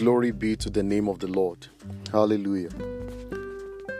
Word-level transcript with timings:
Glory 0.00 0.30
be 0.30 0.56
to 0.56 0.70
the 0.70 0.82
name 0.82 1.10
of 1.10 1.18
the 1.18 1.26
Lord. 1.26 1.66
Hallelujah. 2.10 2.70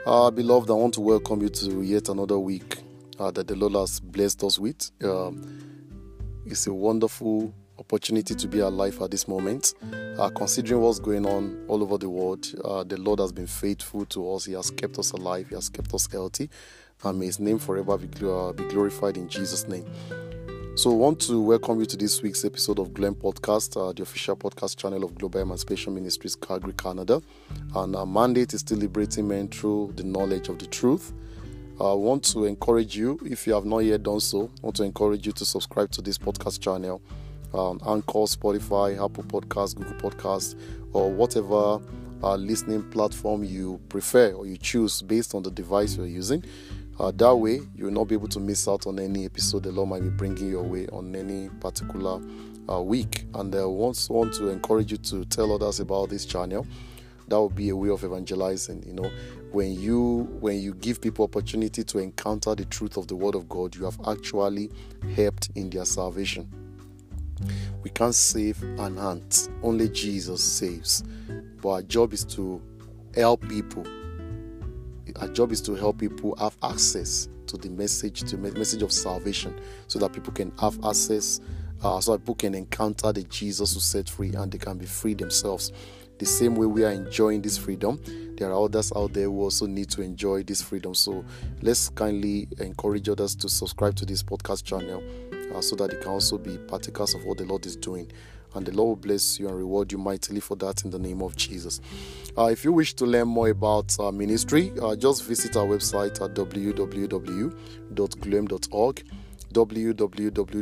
Uh, 0.06 0.30
beloved, 0.30 0.70
I 0.70 0.72
want 0.72 0.94
to 0.94 1.02
welcome 1.02 1.42
you 1.42 1.50
to 1.50 1.82
yet 1.82 2.08
another 2.08 2.38
week 2.38 2.78
uh, 3.18 3.30
that 3.32 3.46
the 3.46 3.54
Lord 3.54 3.74
has 3.74 4.00
blessed 4.00 4.42
us 4.44 4.58
with. 4.58 4.90
Um, 5.04 6.40
it's 6.46 6.66
a 6.66 6.72
wonderful 6.72 7.52
opportunity 7.78 8.34
to 8.34 8.48
be 8.48 8.60
alive 8.60 8.98
at 9.02 9.10
this 9.10 9.28
moment. 9.28 9.74
Uh, 9.92 10.30
considering 10.30 10.80
what's 10.80 11.00
going 11.00 11.26
on 11.26 11.66
all 11.68 11.82
over 11.82 11.98
the 11.98 12.08
world, 12.08 12.46
uh, 12.64 12.82
the 12.82 12.96
Lord 12.96 13.18
has 13.18 13.30
been 13.30 13.46
faithful 13.46 14.06
to 14.06 14.32
us. 14.32 14.46
He 14.46 14.54
has 14.54 14.70
kept 14.70 14.98
us 14.98 15.12
alive, 15.12 15.50
He 15.50 15.54
has 15.54 15.68
kept 15.68 15.92
us 15.92 16.10
healthy. 16.10 16.48
And 17.04 17.20
may 17.20 17.26
His 17.26 17.38
name 17.38 17.58
forever 17.58 17.98
be, 17.98 18.06
be 18.06 18.70
glorified 18.70 19.18
in 19.18 19.28
Jesus' 19.28 19.68
name. 19.68 19.84
So, 20.76 20.92
I 20.92 20.94
want 20.94 21.20
to 21.22 21.40
welcome 21.40 21.80
you 21.80 21.86
to 21.86 21.96
this 21.96 22.22
week's 22.22 22.44
episode 22.44 22.78
of 22.78 22.94
Glen 22.94 23.14
Podcast, 23.14 23.76
uh, 23.76 23.92
the 23.92 24.02
official 24.02 24.36
podcast 24.36 24.76
channel 24.76 25.04
of 25.04 25.14
Global 25.16 25.40
Emancipation 25.40 25.94
Ministries, 25.94 26.36
Calgary, 26.36 26.72
Canada. 26.74 27.20
And 27.74 27.96
our 27.96 28.06
mandate 28.06 28.54
is 28.54 28.62
to 28.62 28.76
liberating 28.76 29.28
men 29.28 29.48
through 29.48 29.92
the 29.96 30.04
knowledge 30.04 30.48
of 30.48 30.58
the 30.58 30.66
truth. 30.66 31.12
I 31.80 31.92
want 31.92 32.22
to 32.32 32.44
encourage 32.44 32.96
you, 32.96 33.18
if 33.24 33.46
you 33.46 33.52
have 33.54 33.64
not 33.64 33.80
yet 33.80 34.04
done 34.04 34.20
so, 34.20 34.50
I 34.62 34.66
want 34.66 34.76
to 34.76 34.84
encourage 34.84 35.26
you 35.26 35.32
to 35.32 35.44
subscribe 35.44 35.90
to 35.90 36.02
this 36.02 36.16
podcast 36.16 36.60
channel 36.60 37.02
um, 37.52 37.80
Anchor, 37.86 38.26
Spotify, 38.26 38.94
Apple 38.94 39.24
Podcasts, 39.24 39.74
Google 39.74 40.10
Podcasts, 40.10 40.54
or 40.92 41.10
whatever 41.10 41.80
uh, 42.22 42.36
listening 42.36 42.82
platform 42.90 43.42
you 43.44 43.80
prefer 43.88 44.32
or 44.32 44.46
you 44.46 44.56
choose 44.56 45.02
based 45.02 45.34
on 45.34 45.42
the 45.42 45.50
device 45.50 45.96
you're 45.96 46.06
using. 46.06 46.44
Uh, 47.00 47.10
that 47.12 47.34
way, 47.34 47.62
you 47.74 47.86
will 47.86 47.92
not 47.92 48.08
be 48.08 48.14
able 48.14 48.28
to 48.28 48.38
miss 48.38 48.68
out 48.68 48.86
on 48.86 48.98
any 48.98 49.24
episode 49.24 49.62
the 49.62 49.72
Lord 49.72 49.88
might 49.88 50.02
be 50.02 50.10
bringing 50.10 50.50
your 50.50 50.62
way 50.62 50.86
on 50.88 51.16
any 51.16 51.48
particular 51.48 52.20
uh, 52.68 52.82
week. 52.82 53.24
And 53.32 53.54
I 53.54 53.60
uh, 53.60 53.62
also 53.62 54.12
want 54.12 54.34
to 54.34 54.50
encourage 54.50 54.92
you 54.92 54.98
to 54.98 55.24
tell 55.24 55.50
others 55.50 55.80
about 55.80 56.10
this 56.10 56.26
channel. 56.26 56.66
That 57.28 57.40
would 57.40 57.54
be 57.54 57.70
a 57.70 57.76
way 57.76 57.88
of 57.88 58.04
evangelizing. 58.04 58.84
You 58.86 58.92
know, 58.92 59.10
when 59.50 59.80
you 59.80 60.28
when 60.40 60.60
you 60.60 60.74
give 60.74 61.00
people 61.00 61.24
opportunity 61.24 61.82
to 61.84 61.98
encounter 62.00 62.54
the 62.54 62.66
truth 62.66 62.98
of 62.98 63.06
the 63.06 63.16
Word 63.16 63.34
of 63.34 63.48
God, 63.48 63.74
you 63.74 63.86
have 63.86 63.98
actually 64.06 64.70
helped 65.16 65.48
in 65.54 65.70
their 65.70 65.86
salvation. 65.86 66.52
We 67.82 67.88
can't 67.88 68.14
save 68.14 68.62
an 68.62 68.98
ant, 68.98 69.48
only 69.62 69.88
Jesus 69.88 70.44
saves. 70.44 71.02
But 71.62 71.68
our 71.70 71.82
job 71.82 72.12
is 72.12 72.26
to 72.26 72.60
help 73.14 73.48
people 73.48 73.86
our 75.20 75.28
job 75.28 75.52
is 75.52 75.60
to 75.62 75.74
help 75.74 75.98
people 75.98 76.34
have 76.38 76.56
access 76.62 77.28
to 77.46 77.56
the 77.56 77.68
message, 77.68 78.22
to 78.30 78.36
message 78.36 78.82
of 78.82 78.92
salvation, 78.92 79.58
so 79.88 79.98
that 79.98 80.12
people 80.12 80.32
can 80.32 80.52
have 80.60 80.82
access, 80.84 81.40
uh, 81.82 82.00
so 82.00 82.12
that 82.12 82.18
people 82.20 82.36
can 82.36 82.54
encounter 82.54 83.12
the 83.12 83.22
Jesus 83.24 83.74
who 83.74 83.80
set 83.80 84.08
free 84.08 84.32
and 84.34 84.52
they 84.52 84.58
can 84.58 84.78
be 84.78 84.86
free 84.86 85.14
themselves. 85.14 85.72
The 86.18 86.26
same 86.26 86.54
way 86.54 86.66
we 86.66 86.84
are 86.84 86.92
enjoying 86.92 87.40
this 87.40 87.56
freedom, 87.56 87.98
there 88.36 88.50
are 88.50 88.64
others 88.64 88.92
out 88.94 89.14
there 89.14 89.24
who 89.24 89.40
also 89.42 89.66
need 89.66 89.88
to 89.90 90.02
enjoy 90.02 90.42
this 90.42 90.60
freedom. 90.62 90.94
So 90.94 91.24
let's 91.62 91.88
kindly 91.88 92.46
encourage 92.58 93.08
others 93.08 93.34
to 93.36 93.48
subscribe 93.48 93.96
to 93.96 94.04
this 94.04 94.22
podcast 94.22 94.64
channel 94.64 95.02
uh, 95.54 95.60
so 95.60 95.76
that 95.76 95.90
they 95.90 95.96
can 95.96 96.08
also 96.08 96.36
be 96.38 96.58
partakers 96.58 97.14
of 97.14 97.24
what 97.24 97.38
the 97.38 97.44
Lord 97.44 97.64
is 97.64 97.74
doing 97.74 98.10
and 98.54 98.66
the 98.66 98.72
Lord 98.72 98.88
will 98.88 98.96
bless 98.96 99.38
you 99.38 99.48
and 99.48 99.56
reward 99.56 99.92
you 99.92 99.98
mightily 99.98 100.40
for 100.40 100.56
that 100.56 100.84
in 100.84 100.90
the 100.90 100.98
name 100.98 101.22
of 101.22 101.36
Jesus. 101.36 101.80
Uh, 102.36 102.46
if 102.46 102.64
you 102.64 102.72
wish 102.72 102.94
to 102.94 103.04
learn 103.06 103.28
more 103.28 103.48
about 103.48 103.96
our 104.00 104.12
ministry, 104.12 104.72
uh, 104.82 104.96
just 104.96 105.24
visit 105.24 105.56
our 105.56 105.66
website 105.66 106.22
at 106.22 106.34
www.glom.org, 106.34 107.54
www.glom.org. 109.52 110.56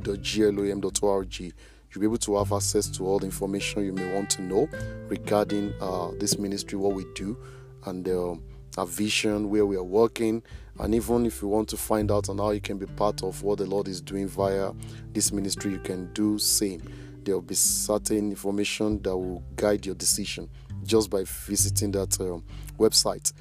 You'll 1.91 2.00
be 2.00 2.06
able 2.06 2.19
to 2.19 2.36
have 2.36 2.53
access 2.53 2.86
to 2.89 3.06
all 3.06 3.19
the 3.19 3.25
information 3.25 3.84
you 3.84 3.95
may 3.95 4.12
want 4.12 4.28
to 4.30 4.42
know 4.42 4.69
regarding 5.08 5.73
uh, 5.80 6.11
this 6.18 6.39
ministry, 6.39 6.77
what 6.79 6.95
we 6.95 7.07
do, 7.14 7.39
and 7.86 8.07
uh, 8.07 8.34
our 8.77 8.86
vision, 8.86 9.48
where 9.48 9.64
we 9.64 9.77
are 9.77 9.83
working, 9.83 10.42
and 10.79 10.95
even 10.95 11.27
if 11.27 11.42
you 11.42 11.48
want 11.48 11.68
to 11.70 11.77
find 11.77 12.11
out 12.13 12.29
on 12.29 12.39
how 12.39 12.51
you 12.51 12.61
can 12.61 12.79
be 12.79 12.86
part 12.86 13.23
of 13.23 13.42
what 13.42 13.58
the 13.58 13.67
Lord 13.67 13.89
is 13.89 14.01
doing 14.01 14.29
via 14.29 14.73
this 15.13 15.33
ministry, 15.33 15.73
you 15.73 15.80
can 15.80 16.13
do 16.13 16.39
same 16.39 16.83
there 17.28 17.36
will 17.36 17.42
be 17.42 17.55
certain 17.55 18.30
information 18.30 19.02
that 19.02 19.14
will 19.14 19.42
guide 19.55 19.84
your 19.84 19.94
decision 19.94 20.48
just 20.83 21.11
by 21.11 21.24
visiting 21.27 21.90
that 21.90 22.18
uh, 22.22 22.39
website. 22.78 23.34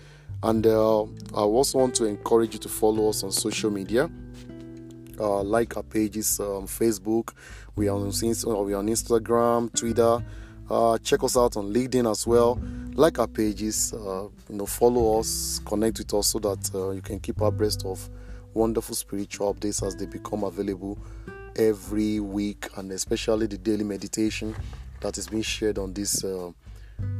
And 0.43 0.67
uh, 0.67 1.03
I 1.03 1.39
also 1.39 1.79
want 1.79 1.95
to 1.95 2.03
encourage 2.05 2.51
you 2.51 2.59
to 2.59 2.67
follow 2.67 3.07
us 3.07 3.23
on 3.23 3.31
social 3.31 3.71
media. 3.71 4.09
Uh, 5.17 5.41
like 5.41 5.77
our 5.77 5.83
pages 5.83 6.37
on 6.41 6.63
um, 6.63 6.67
Facebook, 6.67 7.33
we 7.77 7.87
are 7.87 7.95
on, 7.95 8.11
we 8.65 8.73
are 8.73 8.79
on 8.79 8.87
Instagram, 8.87 9.73
Twitter. 9.73 10.21
Uh, 10.69 10.97
check 10.97 11.23
us 11.23 11.37
out 11.37 11.55
on 11.55 11.73
LinkedIn 11.73 12.11
as 12.11 12.27
well. 12.27 12.59
Like 12.93 13.19
our 13.19 13.27
pages, 13.27 13.93
uh, 13.93 14.27
you 14.49 14.55
know, 14.57 14.65
follow 14.65 15.17
us, 15.17 15.61
connect 15.65 15.99
with 15.99 16.13
us 16.13 16.27
so 16.27 16.39
that 16.39 16.69
uh, 16.75 16.89
you 16.89 17.01
can 17.01 17.21
keep 17.21 17.39
abreast 17.39 17.85
of 17.85 18.09
wonderful 18.53 18.95
spiritual 18.95 19.53
updates 19.53 19.81
as 19.81 19.95
they 19.95 20.07
become 20.07 20.43
available 20.43 20.99
every 21.57 22.19
week, 22.19 22.68
and 22.78 22.91
especially 22.91 23.47
the 23.47 23.57
daily 23.57 23.84
meditation 23.84 24.56
that 25.01 25.18
is 25.18 25.28
being 25.28 25.44
shared 25.44 25.78
on 25.78 25.94
this 25.94 26.23
uh, 26.23 26.51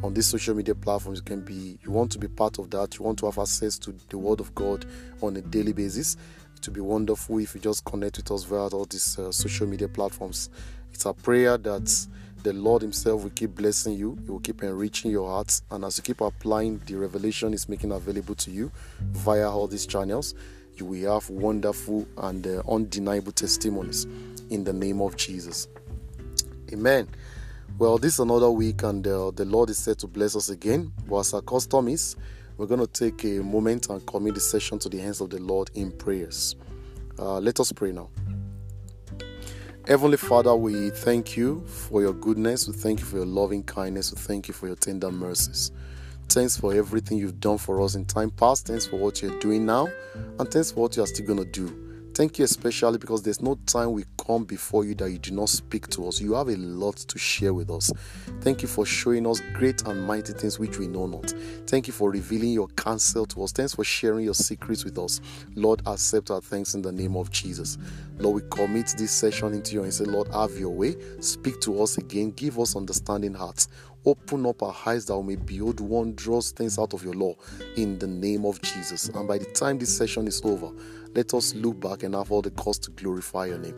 on 0.04 0.14
these 0.14 0.28
social 0.28 0.56
media 0.56 0.76
platforms. 0.76 1.20
You 1.20 1.24
can 1.24 1.42
be 1.42 1.78
you 1.84 1.92
want 1.92 2.12
to 2.14 2.20
be 2.20 2.28
part 2.28 2.60
of 2.60 2.70
that. 2.72 2.98
You 2.98 3.06
want 3.06 3.20
to 3.20 3.26
have 3.26 3.38
access 3.40 3.78
to 3.80 3.94
the 4.10 4.18
Word 4.18 4.40
of 4.40 4.54
God 4.56 4.86
on 5.22 5.36
a 5.38 5.42
daily 5.42 5.74
basis. 5.74 6.16
It 6.56 6.66
would 6.68 6.76
be 6.76 6.82
wonderful 6.82 7.38
if 7.40 7.54
you 7.54 7.62
just 7.62 7.86
connect 7.86 8.18
with 8.18 8.32
us 8.32 8.44
via 8.44 8.68
all 8.68 8.86
these 8.86 9.20
uh, 9.20 9.32
social 9.32 9.68
media 9.68 9.88
platforms. 9.88 10.50
It's 10.92 11.06
a 11.06 11.14
prayer 11.14 11.58
that 11.58 12.08
the 12.44 12.54
Lord 12.54 12.82
Himself 12.82 13.24
will 13.24 13.32
keep 13.32 13.56
blessing 13.56 13.94
you. 13.94 14.18
He 14.24 14.32
will 14.32 14.40
keep 14.40 14.64
enriching 14.64 15.12
your 15.12 15.30
hearts, 15.30 15.62
and 15.70 15.84
as 15.84 15.98
you 15.98 16.04
keep 16.04 16.22
applying 16.22 16.80
the 16.86 16.96
revelation 16.96 17.54
is 17.54 17.70
making 17.70 17.92
available 17.92 18.36
to 18.36 18.52
you 18.52 18.72
via 19.00 19.50
all 19.50 19.68
these 19.68 19.86
channels, 19.86 20.34
you 20.80 20.86
will 20.86 21.14
have 21.14 21.30
wonderful 21.30 22.08
and 22.18 22.46
uh, 22.46 22.62
undeniable 22.68 23.32
testimonies 23.32 24.06
in 24.50 24.64
the 24.64 24.74
name 24.74 25.02
of 25.02 25.16
Jesus. 25.16 25.68
Amen. 26.72 27.08
Well, 27.78 27.98
this 27.98 28.14
is 28.14 28.20
another 28.20 28.50
week, 28.50 28.84
and 28.84 29.06
uh, 29.06 29.32
the 29.32 29.46
Lord 29.46 29.70
is 29.70 29.78
set 29.78 30.00
to 30.00 30.08
bless 30.08 30.36
us 30.36 30.50
again. 30.50 30.92
But 31.08 31.20
as 31.20 31.34
our 31.34 31.42
custom 31.42 31.88
is, 31.88 32.16
we're 32.58 32.66
going 32.66 32.80
to 32.80 32.88
take 32.88 33.24
a 33.24 33.44
moment 33.44 33.90
and 33.90 34.06
commit 34.08 34.34
the 34.34 34.40
session 34.40 34.80
to 34.80 34.90
the 34.90 34.98
hands 34.98 35.22
of 35.22 35.30
the 35.30 35.40
Lord 35.40 35.70
in 35.76 35.92
prayers. 35.92 36.56
Uh, 37.20 37.40
let 37.40 37.60
us 37.60 37.72
pray 37.72 37.92
now. 37.92 38.10
Heavenly 39.88 40.18
Father, 40.18 40.56
we 40.56 40.90
thank 40.90 41.38
you 41.38 41.64
for 41.66 42.02
your 42.02 42.14
goodness. 42.14 42.68
We 42.68 42.74
thank 42.74 43.00
you 43.00 43.06
for 43.06 43.18
your 43.18 43.26
loving 43.26 43.64
kindness. 43.64 44.12
We 44.12 44.20
thank 44.20 44.48
you 44.48 44.54
for 44.54 44.68
your 44.68 44.76
tender 44.76 45.12
mercies. 45.12 45.72
Thanks 46.30 46.58
for 46.58 46.74
everything 46.74 47.18
you've 47.18 47.40
done 47.40 47.58
for 47.58 47.82
us 47.82 47.96
in 47.96 48.06
time 48.06 48.32
past. 48.32 48.68
Thanks 48.68 48.86
for 48.86 48.98
what 48.98 49.22
you're 49.22 49.40
doing 49.40 49.66
now. 49.66 49.88
And 50.40 50.52
thanks 50.52 50.72
for 50.72 50.82
what 50.82 50.98
you 50.98 51.04
are 51.04 51.08
still 51.08 51.26
going 51.26 51.40
to 51.40 51.46
do. 51.46 51.88
Thank 52.18 52.40
you 52.40 52.46
especially 52.46 52.98
because 52.98 53.22
there's 53.22 53.44
no 53.44 53.60
time 53.68 53.92
we 53.92 54.04
come 54.26 54.44
before 54.44 54.84
you 54.84 54.96
that 54.96 55.12
you 55.12 55.20
do 55.20 55.30
not 55.32 55.50
speak 55.50 55.86
to 55.90 56.08
us. 56.08 56.20
You 56.20 56.34
have 56.34 56.48
a 56.50 56.56
lot 56.56 56.96
to 56.96 57.20
share 57.20 57.54
with 57.54 57.70
us. 57.70 57.92
Thank 58.42 58.64
you 58.64 58.68
for 58.68 58.88
showing 58.88 59.28
us 59.28 59.40
great 59.54 59.84
and 59.84 60.02
mighty 60.02 60.34
things 60.34 60.58
which 60.58 60.80
we 60.80 60.88
know 60.88 61.06
not. 61.06 61.32
Thank 61.68 61.86
you 61.86 61.94
for 61.94 62.10
revealing 62.10 62.54
your 62.54 62.70
counsel 62.70 63.28
to 63.28 63.44
us. 63.44 63.52
Thanks 63.52 63.76
for 63.76 63.84
sharing 63.84 64.26
your 64.26 64.34
secrets 64.34 64.84
with 64.84 64.98
us. 64.98 65.22
Lord, 65.54 65.84
accept 65.86 66.32
our 66.32 66.42
thanks 66.42 66.74
in 66.74 66.82
the 66.82 66.92
name 66.92 67.16
of 67.16 67.30
Jesus. 67.30 67.78
Lord, 68.18 68.42
we 68.42 68.50
commit 68.50 68.96
this 68.98 69.12
session 69.12 69.54
into 69.54 69.76
your 69.76 69.84
and 69.84 69.94
say, 69.94 70.06
Lord, 70.06 70.28
have 70.30 70.58
your 70.58 70.72
way. 70.72 70.96
Speak 71.20 71.62
to 71.62 71.84
us 71.84 72.00
again. 72.00 72.32
Give 72.32 72.60
us 72.60 72.76
understanding 72.76 73.36
hearts. 73.36 73.68
Open 74.08 74.46
up 74.46 74.64
our 74.64 74.74
eyes 74.86 75.06
that 75.08 75.18
we 75.18 75.36
may 75.36 75.44
behold 75.44 75.82
wondrous 75.82 76.52
things 76.52 76.80
out 76.80 76.94
of 76.94 77.04
your 77.04 77.14
law 77.14 77.36
in 77.76 78.00
the 78.00 78.08
name 78.08 78.46
of 78.46 78.62
Jesus. 78.62 79.10
And 79.10 79.28
by 79.28 79.38
the 79.38 79.44
time 79.48 79.80
this 79.80 79.98
session 79.98 80.28
is 80.28 80.42
over, 80.46 80.72
let 81.14 81.34
us 81.34 81.54
look 81.56 81.78
back 81.82 82.04
and 82.04 82.16
have 82.16 82.32
all 82.32 82.42
the 82.42 82.52
cause 82.52 82.80
to 82.80 82.92
glorify 82.92 83.48
your 83.48 83.58
name. 83.58 83.76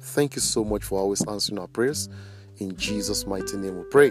Thank 0.00 0.34
you 0.34 0.40
so 0.40 0.64
much 0.64 0.82
for 0.82 0.98
always 0.98 1.24
answering 1.28 1.60
our 1.60 1.68
prayers. 1.68 2.08
In 2.56 2.76
Jesus' 2.76 3.24
mighty 3.24 3.56
name 3.56 3.78
we 3.78 3.84
pray. 3.84 4.10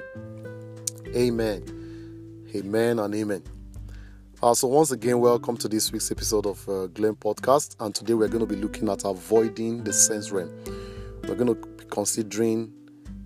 Amen. 1.13 2.45
Amen 2.55 2.99
and 2.99 3.13
amen. 3.13 3.43
Uh, 4.41 4.53
so 4.53 4.69
once 4.69 4.91
again, 4.91 5.19
welcome 5.19 5.57
to 5.57 5.67
this 5.67 5.91
week's 5.91 6.09
episode 6.09 6.45
of 6.45 6.69
uh, 6.69 6.87
Glen 6.87 7.15
Podcast. 7.15 7.75
And 7.81 7.93
today 7.93 8.13
we're 8.13 8.29
going 8.29 8.39
to 8.39 8.45
be 8.45 8.55
looking 8.55 8.87
at 8.87 9.03
avoiding 9.03 9.83
the 9.83 9.91
sense 9.91 10.31
realm. 10.31 10.49
We're 11.23 11.35
going 11.35 11.53
to 11.53 11.55
be 11.55 11.83
considering 11.89 12.71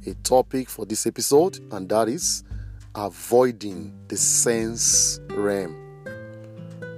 a 0.05 0.13
topic 0.23 0.69
for 0.69 0.85
this 0.85 1.05
episode, 1.05 1.59
and 1.71 1.87
that 1.89 2.09
is 2.09 2.43
avoiding 2.95 3.93
the 4.07 4.17
sense 4.17 5.19
realm. 5.29 5.75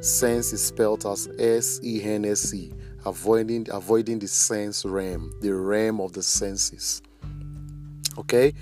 Sense 0.01 0.53
is 0.53 0.63
spelled 0.65 1.05
as 1.05 1.29
S 1.39 1.79
E 1.83 2.01
N 2.03 2.25
S 2.25 2.53
E, 2.53 2.73
avoiding 3.05 3.67
avoiding 3.71 4.19
the 4.19 4.27
sense 4.27 4.85
realm, 4.85 5.31
the 5.41 5.53
realm 5.53 6.01
of 6.01 6.13
the 6.13 6.23
senses. 6.23 7.01
Okay, 8.17 8.53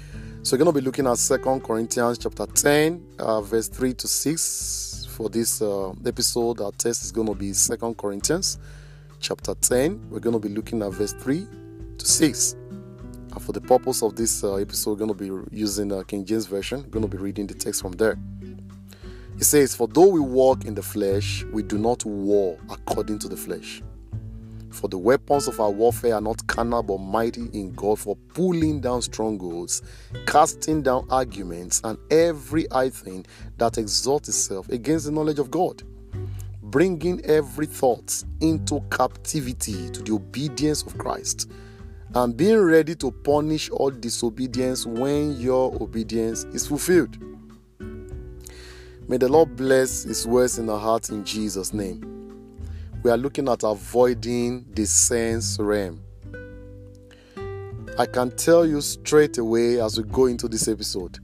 so 0.44 0.56
we're 0.56 0.64
going 0.64 0.74
to 0.74 0.80
be 0.80 0.86
looking 0.86 1.08
at 1.08 1.18
Second 1.18 1.62
Corinthians 1.62 2.18
chapter 2.18 2.46
10, 2.46 3.06
uh, 3.20 3.42
verse 3.42 3.68
3 3.68 3.94
to 3.96 4.08
6. 4.08 5.08
For 5.10 5.30
this 5.30 5.62
uh, 5.62 5.92
episode, 6.06 6.62
our 6.62 6.72
text 6.72 7.04
is 7.04 7.12
going 7.12 7.28
to 7.28 7.36
be 7.36 7.54
Second 7.54 7.98
Corinthians 7.98 8.58
chapter 9.20 9.54
10. 9.54 10.10
We're 10.10 10.20
going 10.20 10.34
to 10.34 10.40
be 10.40 10.54
looking 10.54 10.82
at 10.82 10.94
verse 10.94 11.14
3 11.14 11.46
to 11.98 12.06
6. 12.06 12.56
For 13.40 13.54
the 13.54 13.62
purpose 13.62 14.04
of 14.04 14.16
this 14.16 14.44
uh, 14.44 14.56
episode, 14.56 14.92
we're 14.92 15.06
going 15.08 15.18
to 15.18 15.48
be 15.48 15.58
using 15.58 15.92
uh, 15.92 16.04
King 16.04 16.26
James 16.26 16.46
Version. 16.46 16.84
We're 16.84 16.90
going 16.90 17.10
to 17.10 17.18
be 17.18 17.18
reading 17.18 17.48
the 17.48 17.54
text 17.54 17.82
from 17.82 17.94
there. 17.94 18.18
It 19.38 19.46
says, 19.46 19.74
For 19.76 19.88
though 19.88 20.10
we 20.10 20.20
walk 20.20 20.66
in 20.66 20.76
the 20.76 20.84
flesh, 20.84 21.44
we 21.46 21.64
do 21.64 21.78
not 21.78 22.06
war 22.06 22.58
according 22.70 23.20
to 23.20 23.28
the 23.28 23.38
flesh. 23.38 23.82
For 24.70 24.88
the 24.88 24.98
weapons 24.98 25.48
of 25.48 25.60
our 25.60 25.72
warfare 25.72 26.16
are 26.16 26.22
not 26.22 26.46
carnal 26.48 26.84
but 26.84 27.00
mighty 27.00 27.50
in 27.54 27.74
God 27.74 28.00
for 28.00 28.16
pulling 28.34 28.82
down 28.82 29.02
strongholds, 29.02 29.82
casting 30.26 30.82
down 30.82 31.08
arguments, 31.10 31.82
and 31.84 31.98
every 32.10 32.68
high 32.72 32.90
thing 32.90 33.26
that 33.58 33.78
exalts 33.78 34.30
itself 34.30 34.70
against 34.70 35.06
the 35.06 35.12
knowledge 35.12 35.40
of 35.40 35.52
God, 35.52 35.84
bringing 36.62 37.24
every 37.26 37.66
thought 37.66 38.24
into 38.40 38.82
captivity 38.92 39.90
to 39.90 40.02
the 40.02 40.14
obedience 40.14 40.84
of 40.84 40.98
Christ, 40.98 41.50
and 42.14 42.36
being 42.36 42.60
ready 42.60 42.96
to 42.96 43.12
punish 43.12 43.70
all 43.70 43.92
disobedience 43.92 44.86
when 44.86 45.40
your 45.40 45.76
obedience 45.82 46.44
is 46.54 46.68
fulfilled. 46.68 47.18
May 49.08 49.18
the 49.18 49.30
Lord 49.30 49.56
bless 49.56 50.04
His 50.04 50.28
words 50.28 50.58
in 50.58 50.70
our 50.70 50.80
hearts 50.80 51.10
in 51.10 51.24
Jesus' 51.26 51.74
name 51.74 52.12
we 53.04 53.10
are 53.10 53.18
looking 53.18 53.50
at 53.50 53.64
avoiding 53.64 54.66
the 54.74 54.86
sense 54.86 55.58
realm. 55.60 56.02
I 57.98 58.06
can 58.06 58.32
tell 58.32 58.66
you 58.66 58.80
straight 58.82 59.38
away 59.38 59.82
as 59.82 59.98
we 59.98 60.04
go 60.04 60.26
into 60.26 60.48
this 60.48 60.68
episode 60.68 61.20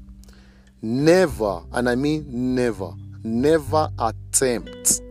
never, 0.82 1.64
and 1.72 1.90
I 1.90 1.96
mean 1.96 2.56
never, 2.56 2.94
never 3.24 3.90
attempt 4.00 5.02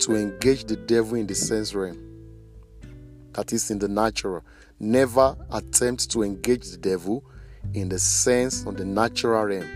to 0.00 0.16
engage 0.16 0.64
the 0.64 0.76
devil 0.76 1.16
in 1.16 1.26
the 1.26 1.34
sense 1.34 1.74
realm. 1.74 1.98
That 3.32 3.52
is 3.52 3.70
in 3.70 3.78
the 3.78 3.88
natural. 3.88 4.42
Never 4.82 5.36
attempt 5.52 6.10
to 6.10 6.24
engage 6.24 6.68
the 6.72 6.76
devil 6.76 7.24
in 7.72 7.88
the 7.88 8.00
sense 8.00 8.66
of 8.66 8.76
the 8.76 8.84
natural 8.84 9.44
realm. 9.44 9.70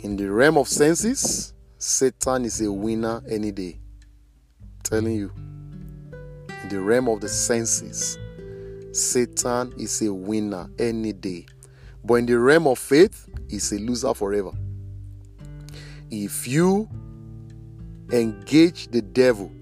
In 0.00 0.16
the 0.16 0.28
realm 0.28 0.58
of 0.58 0.66
senses, 0.66 1.54
Satan 1.78 2.44
is 2.44 2.60
a 2.60 2.72
winner 2.72 3.22
any 3.28 3.52
day. 3.52 3.78
I'm 4.60 4.68
telling 4.82 5.14
you. 5.14 5.32
In 6.64 6.68
the 6.70 6.80
realm 6.80 7.08
of 7.08 7.20
the 7.20 7.28
senses, 7.28 8.18
Satan 8.90 9.72
is 9.78 10.02
a 10.02 10.12
winner 10.12 10.68
any 10.76 11.12
day. 11.12 11.46
But 12.04 12.14
in 12.14 12.26
the 12.26 12.36
realm 12.36 12.66
of 12.66 12.80
faith, 12.80 13.28
he's 13.48 13.70
a 13.70 13.78
loser 13.78 14.12
forever. 14.12 14.50
If 16.10 16.48
you 16.48 16.88
engage 18.10 18.88
the 18.88 19.02
devil 19.02 19.52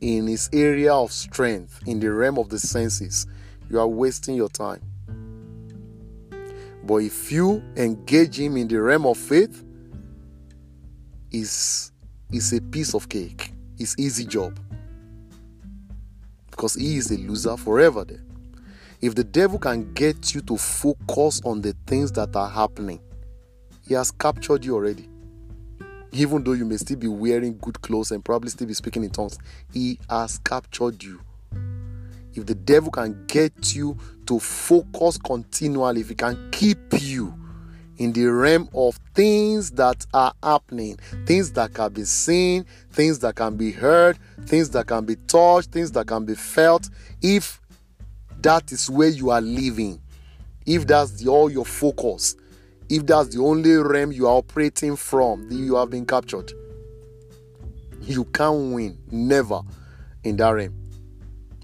in 0.00 0.26
his 0.26 0.48
area 0.52 0.92
of 0.92 1.12
strength, 1.12 1.80
in 1.86 2.00
the 2.00 2.10
realm 2.10 2.38
of 2.38 2.48
the 2.48 2.58
senses, 2.58 3.26
you 3.70 3.78
are 3.78 3.88
wasting 3.88 4.34
your 4.34 4.48
time. 4.48 4.80
But 6.84 6.96
if 6.96 7.30
you 7.30 7.62
engage 7.76 8.38
him 8.38 8.56
in 8.56 8.68
the 8.68 8.80
realm 8.80 9.06
of 9.06 9.18
faith, 9.18 9.64
is 11.30 11.92
is 12.32 12.52
a 12.52 12.60
piece 12.60 12.94
of 12.94 13.08
cake. 13.08 13.52
It's 13.78 13.98
easy 13.98 14.24
job. 14.24 14.58
Because 16.50 16.74
he 16.74 16.96
is 16.96 17.10
a 17.10 17.16
loser 17.18 17.56
forever 17.56 18.04
there. 18.04 18.22
If 19.00 19.14
the 19.14 19.24
devil 19.24 19.58
can 19.58 19.92
get 19.94 20.34
you 20.34 20.40
to 20.42 20.56
focus 20.56 21.40
on 21.44 21.62
the 21.62 21.74
things 21.86 22.12
that 22.12 22.36
are 22.36 22.48
happening, 22.48 23.00
he 23.86 23.94
has 23.94 24.10
captured 24.10 24.64
you 24.64 24.74
already. 24.74 25.08
Even 26.12 26.42
though 26.42 26.52
you 26.52 26.64
may 26.64 26.76
still 26.76 26.96
be 26.96 27.08
wearing 27.08 27.58
good 27.58 27.80
clothes 27.82 28.10
and 28.10 28.24
probably 28.24 28.50
still 28.50 28.66
be 28.66 28.74
speaking 28.74 29.04
in 29.04 29.10
tongues, 29.10 29.38
he 29.72 29.98
has 30.08 30.38
captured 30.38 31.02
you. 31.02 31.20
If 32.34 32.46
the 32.46 32.54
devil 32.54 32.90
can 32.90 33.26
get 33.26 33.74
you 33.74 33.96
to 34.26 34.38
focus 34.38 35.18
continually, 35.18 36.00
if 36.00 36.08
he 36.08 36.14
can 36.14 36.50
keep 36.50 36.78
you 37.00 37.34
in 38.00 38.12
the 38.12 38.24
realm 38.26 38.68
of 38.72 38.98
things 39.14 39.72
that 39.72 40.06
are 40.14 40.32
happening, 40.42 40.96
things 41.26 41.52
that 41.52 41.74
can 41.74 41.92
be 41.92 42.04
seen, 42.04 42.64
things 42.90 43.18
that 43.18 43.34
can 43.34 43.56
be 43.56 43.72
heard, 43.72 44.18
things 44.46 44.70
that 44.70 44.86
can 44.86 45.04
be 45.04 45.16
touched, 45.26 45.70
things 45.70 45.92
that 45.92 46.06
can 46.06 46.24
be 46.24 46.34
felt. 46.34 46.88
If 47.20 47.60
that 48.40 48.72
is 48.72 48.88
where 48.88 49.08
you 49.08 49.30
are 49.30 49.42
living, 49.42 50.00
if 50.64 50.86
that's 50.86 51.10
the, 51.12 51.28
all 51.28 51.50
your 51.50 51.66
focus, 51.66 52.36
if 52.90 53.06
that's 53.06 53.28
the 53.28 53.40
only 53.40 53.72
realm 53.76 54.10
you 54.10 54.26
are 54.26 54.36
operating 54.36 54.96
from, 54.96 55.48
you 55.48 55.76
have 55.76 55.90
been 55.90 56.04
captured. 56.04 56.52
You 58.02 58.24
can't 58.24 58.74
win, 58.74 58.98
never 59.12 59.60
in 60.24 60.36
that 60.38 60.50
realm. 60.50 60.74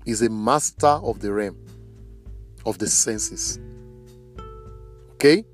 He's 0.04 0.22
a 0.22 0.30
master 0.30 0.86
of 0.86 1.18
the 1.18 1.32
realm 1.32 1.58
of 2.64 2.78
the 2.78 2.86
senses. 2.86 3.58
Okay? 5.14 5.44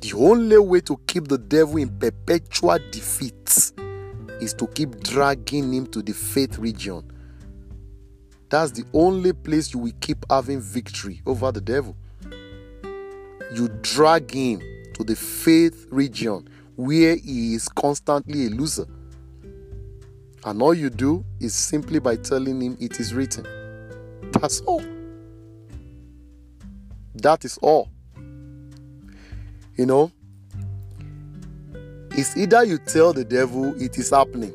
The 0.00 0.14
only 0.16 0.58
way 0.58 0.80
to 0.80 0.98
keep 1.06 1.28
the 1.28 1.36
devil 1.36 1.76
in 1.76 1.90
perpetual 1.98 2.78
defeat 2.90 3.72
is 4.40 4.54
to 4.54 4.66
keep 4.68 5.00
dragging 5.00 5.70
him 5.74 5.86
to 5.88 6.00
the 6.00 6.14
faith 6.14 6.56
region. 6.58 7.12
That's 8.48 8.72
the 8.72 8.84
only 8.94 9.34
place 9.34 9.74
you 9.74 9.80
will 9.80 9.92
keep 10.00 10.24
having 10.30 10.60
victory 10.60 11.20
over 11.26 11.52
the 11.52 11.60
devil. 11.60 11.94
You 13.54 13.68
drag 13.82 14.30
him 14.30 14.60
to 14.94 15.04
the 15.04 15.16
faith 15.16 15.86
region 15.90 16.48
where 16.76 17.16
he 17.16 17.54
is 17.54 17.68
constantly 17.68 18.46
a 18.46 18.50
loser. 18.50 18.86
And 20.44 20.60
all 20.60 20.74
you 20.74 20.90
do 20.90 21.24
is 21.40 21.54
simply 21.54 21.98
by 21.98 22.16
telling 22.16 22.60
him 22.60 22.76
it 22.80 22.98
is 22.98 23.14
written. 23.14 23.46
That's 24.32 24.60
all. 24.62 24.82
That 27.14 27.44
is 27.44 27.58
all. 27.58 27.88
You 29.76 29.86
know, 29.86 30.12
it's 32.12 32.36
either 32.36 32.64
you 32.64 32.78
tell 32.78 33.12
the 33.12 33.24
devil 33.24 33.80
it 33.80 33.98
is 33.98 34.10
happening 34.10 34.52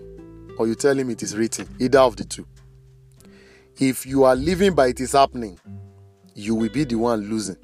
or 0.58 0.68
you 0.68 0.76
tell 0.76 0.98
him 0.98 1.10
it 1.10 1.24
is 1.24 1.36
written, 1.38 1.68
either 1.80 2.00
of 2.00 2.16
the 2.16 2.24
two. 2.24 2.46
If 3.80 4.06
you 4.06 4.24
are 4.24 4.36
living 4.36 4.74
by 4.74 4.88
it 4.88 5.00
is 5.00 5.12
happening, 5.12 5.60
you 6.34 6.56
will 6.56 6.70
be 6.70 6.84
the 6.84 6.96
one 6.96 7.22
losing. 7.30 7.58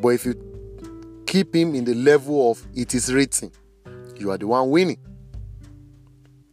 But 0.00 0.08
if 0.08 0.24
you 0.24 1.22
keep 1.26 1.54
him 1.54 1.74
in 1.74 1.84
the 1.84 1.94
level 1.94 2.50
of 2.50 2.66
it 2.74 2.94
is 2.94 3.12
written, 3.12 3.50
you 4.16 4.30
are 4.30 4.38
the 4.38 4.46
one 4.46 4.70
winning. 4.70 4.98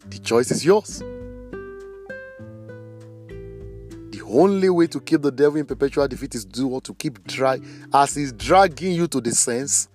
The 0.08 0.20
choice 0.20 0.52
is 0.52 0.66
yours. 0.66 1.00
The 4.10 4.22
only 4.28 4.70
way 4.70 4.88
to 4.88 5.00
keep 5.00 5.22
the 5.22 5.32
devil 5.32 5.60
in 5.60 5.66
perpetual 5.66 6.08
defeat 6.08 6.36
is 6.36 6.46
do 6.46 6.68
what 6.68 6.84
to 6.86 6.94
keep 6.94 7.24
drag 7.26 7.64
as 7.94 8.16
he's 8.16 8.32
dragging 8.34 8.94
you 8.94 9.08
to 9.08 9.22
the 9.22 9.32
sense 9.32 9.88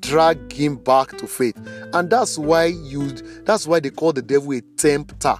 drag 0.00 0.52
him 0.52 0.76
back 0.76 1.16
to 1.18 1.26
faith. 1.26 1.56
And 1.92 2.10
that's 2.10 2.38
why 2.38 2.66
you 2.66 3.10
that's 3.44 3.66
why 3.66 3.80
they 3.80 3.90
call 3.90 4.12
the 4.12 4.22
devil 4.22 4.52
a 4.52 4.60
tempter. 4.60 5.36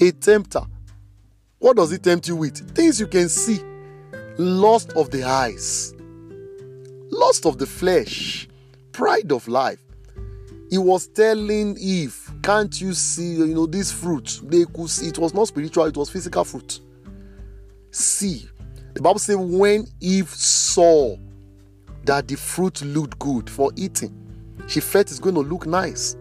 A 0.00 0.12
tempter. 0.12 0.62
What 1.58 1.76
does 1.76 1.90
he 1.90 1.98
tempt 1.98 2.28
you 2.28 2.36
with? 2.36 2.74
Things 2.74 3.00
you 3.00 3.06
can 3.06 3.28
see. 3.28 3.60
Lust 4.38 4.92
of 4.94 5.10
the 5.10 5.24
eyes, 5.24 5.94
lust 7.10 7.44
of 7.44 7.58
the 7.58 7.66
flesh, 7.66 8.48
pride 8.92 9.32
of 9.32 9.46
life. 9.48 9.80
He 10.70 10.78
was 10.78 11.08
telling 11.08 11.76
Eve, 11.78 12.30
Can't 12.42 12.80
you 12.80 12.92
see, 12.94 13.34
you 13.34 13.46
know, 13.48 13.66
this 13.66 13.90
fruit? 13.90 14.40
They 14.44 14.64
could 14.64 14.90
see 14.90 15.08
it 15.08 15.18
was 15.18 15.34
not 15.34 15.48
spiritual, 15.48 15.84
it 15.86 15.96
was 15.96 16.10
physical 16.10 16.44
fruit. 16.44 16.80
See, 17.90 18.48
the 18.94 19.02
Bible 19.02 19.18
says, 19.18 19.36
when 19.36 19.86
Eve 20.00 20.28
saw 20.28 21.16
that 22.08 22.26
the 22.26 22.36
fruit 22.36 22.80
looked 22.82 23.18
good 23.18 23.50
for 23.50 23.70
eating. 23.76 24.14
She 24.66 24.80
felt 24.80 25.10
it's 25.10 25.18
going 25.18 25.34
to 25.34 25.42
look 25.42 25.66
nice. 25.66 26.16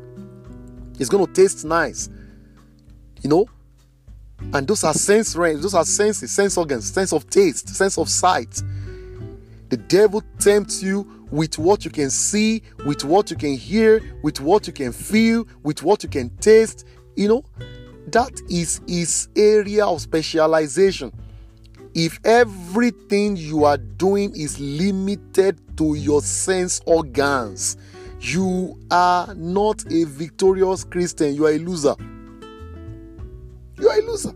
It's 1.00 1.10
going 1.10 1.26
to 1.26 1.32
taste 1.32 1.64
nice. 1.64 2.10
You 3.24 3.30
know? 3.30 3.46
And 4.54 4.68
those 4.68 4.84
are 4.84 4.94
sense 4.94 5.36
range, 5.36 5.62
those 5.62 5.74
are 5.74 5.86
senses, 5.86 6.32
sense 6.32 6.58
organs, 6.58 6.92
sense 6.92 7.12
of 7.12 7.30
taste, 7.30 7.70
sense 7.70 7.98
of 7.98 8.10
sight. 8.10 8.62
The 9.70 9.78
devil 9.78 10.24
tempts 10.40 10.82
you 10.82 11.26
with 11.32 11.58
what 11.58 11.84
you 11.84 11.92
can 11.92 12.10
see, 12.10 12.64
with 12.86 13.04
what 13.04 13.30
you 13.30 13.36
can 13.36 13.56
hear, 13.56 14.02
with 14.24 14.40
what 14.40 14.68
you 14.68 14.74
can 14.74 14.94
feel, 14.94 15.46
with 15.64 15.84
what 15.84 16.04
you 16.04 16.10
can 16.10 16.30
taste. 16.38 16.86
You 17.16 17.28
know, 17.28 17.46
that 18.08 18.42
is 18.50 18.80
his 18.88 19.28
area 19.36 19.86
of 19.86 20.02
specialization. 20.02 21.12
If 21.94 22.20
everything 22.24 23.36
you 23.36 23.66
are 23.66 23.78
doing 23.78 24.34
is 24.36 24.60
limited 24.60 25.60
to 25.78 25.96
your 25.96 26.22
sense 26.22 26.80
organs, 26.86 27.76
you 28.22 28.80
are 28.90 29.34
not 29.36 29.84
a 29.92 30.06
victorious 30.06 30.84
Christian. 30.84 31.36
You 31.36 31.48
are 31.48 31.52
a 31.52 31.58
loser. 31.58 31.96
You 33.80 33.90
are 33.90 34.00
a 34.00 34.02
loser. 34.02 34.34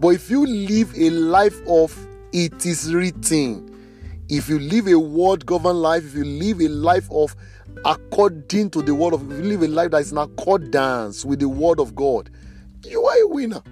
But 0.00 0.08
if 0.08 0.30
you 0.30 0.46
live 0.46 0.94
a 0.96 1.10
life 1.10 1.60
of 1.66 1.96
it 2.32 2.66
is 2.66 2.94
written, 2.94 3.70
if 4.28 4.48
you 4.48 4.58
live 4.58 4.86
a 4.88 4.98
word 4.98 5.46
governed 5.46 5.80
life, 5.80 6.04
if 6.04 6.14
you 6.14 6.24
live 6.24 6.60
a 6.60 6.68
life 6.68 7.08
of 7.10 7.34
according 7.84 8.70
to 8.70 8.82
the 8.82 8.94
word 8.94 9.14
of, 9.14 9.30
if 9.30 9.38
you 9.38 9.44
live 9.44 9.62
a 9.62 9.68
life 9.68 9.90
that 9.90 9.98
is 9.98 10.12
in 10.12 10.18
accordance 10.18 11.24
with 11.24 11.40
the 11.40 11.48
word 11.48 11.80
of 11.80 11.94
God, 11.94 12.30
you 12.84 13.04
are 13.04 13.22
a 13.22 13.26
winner. 13.26 13.62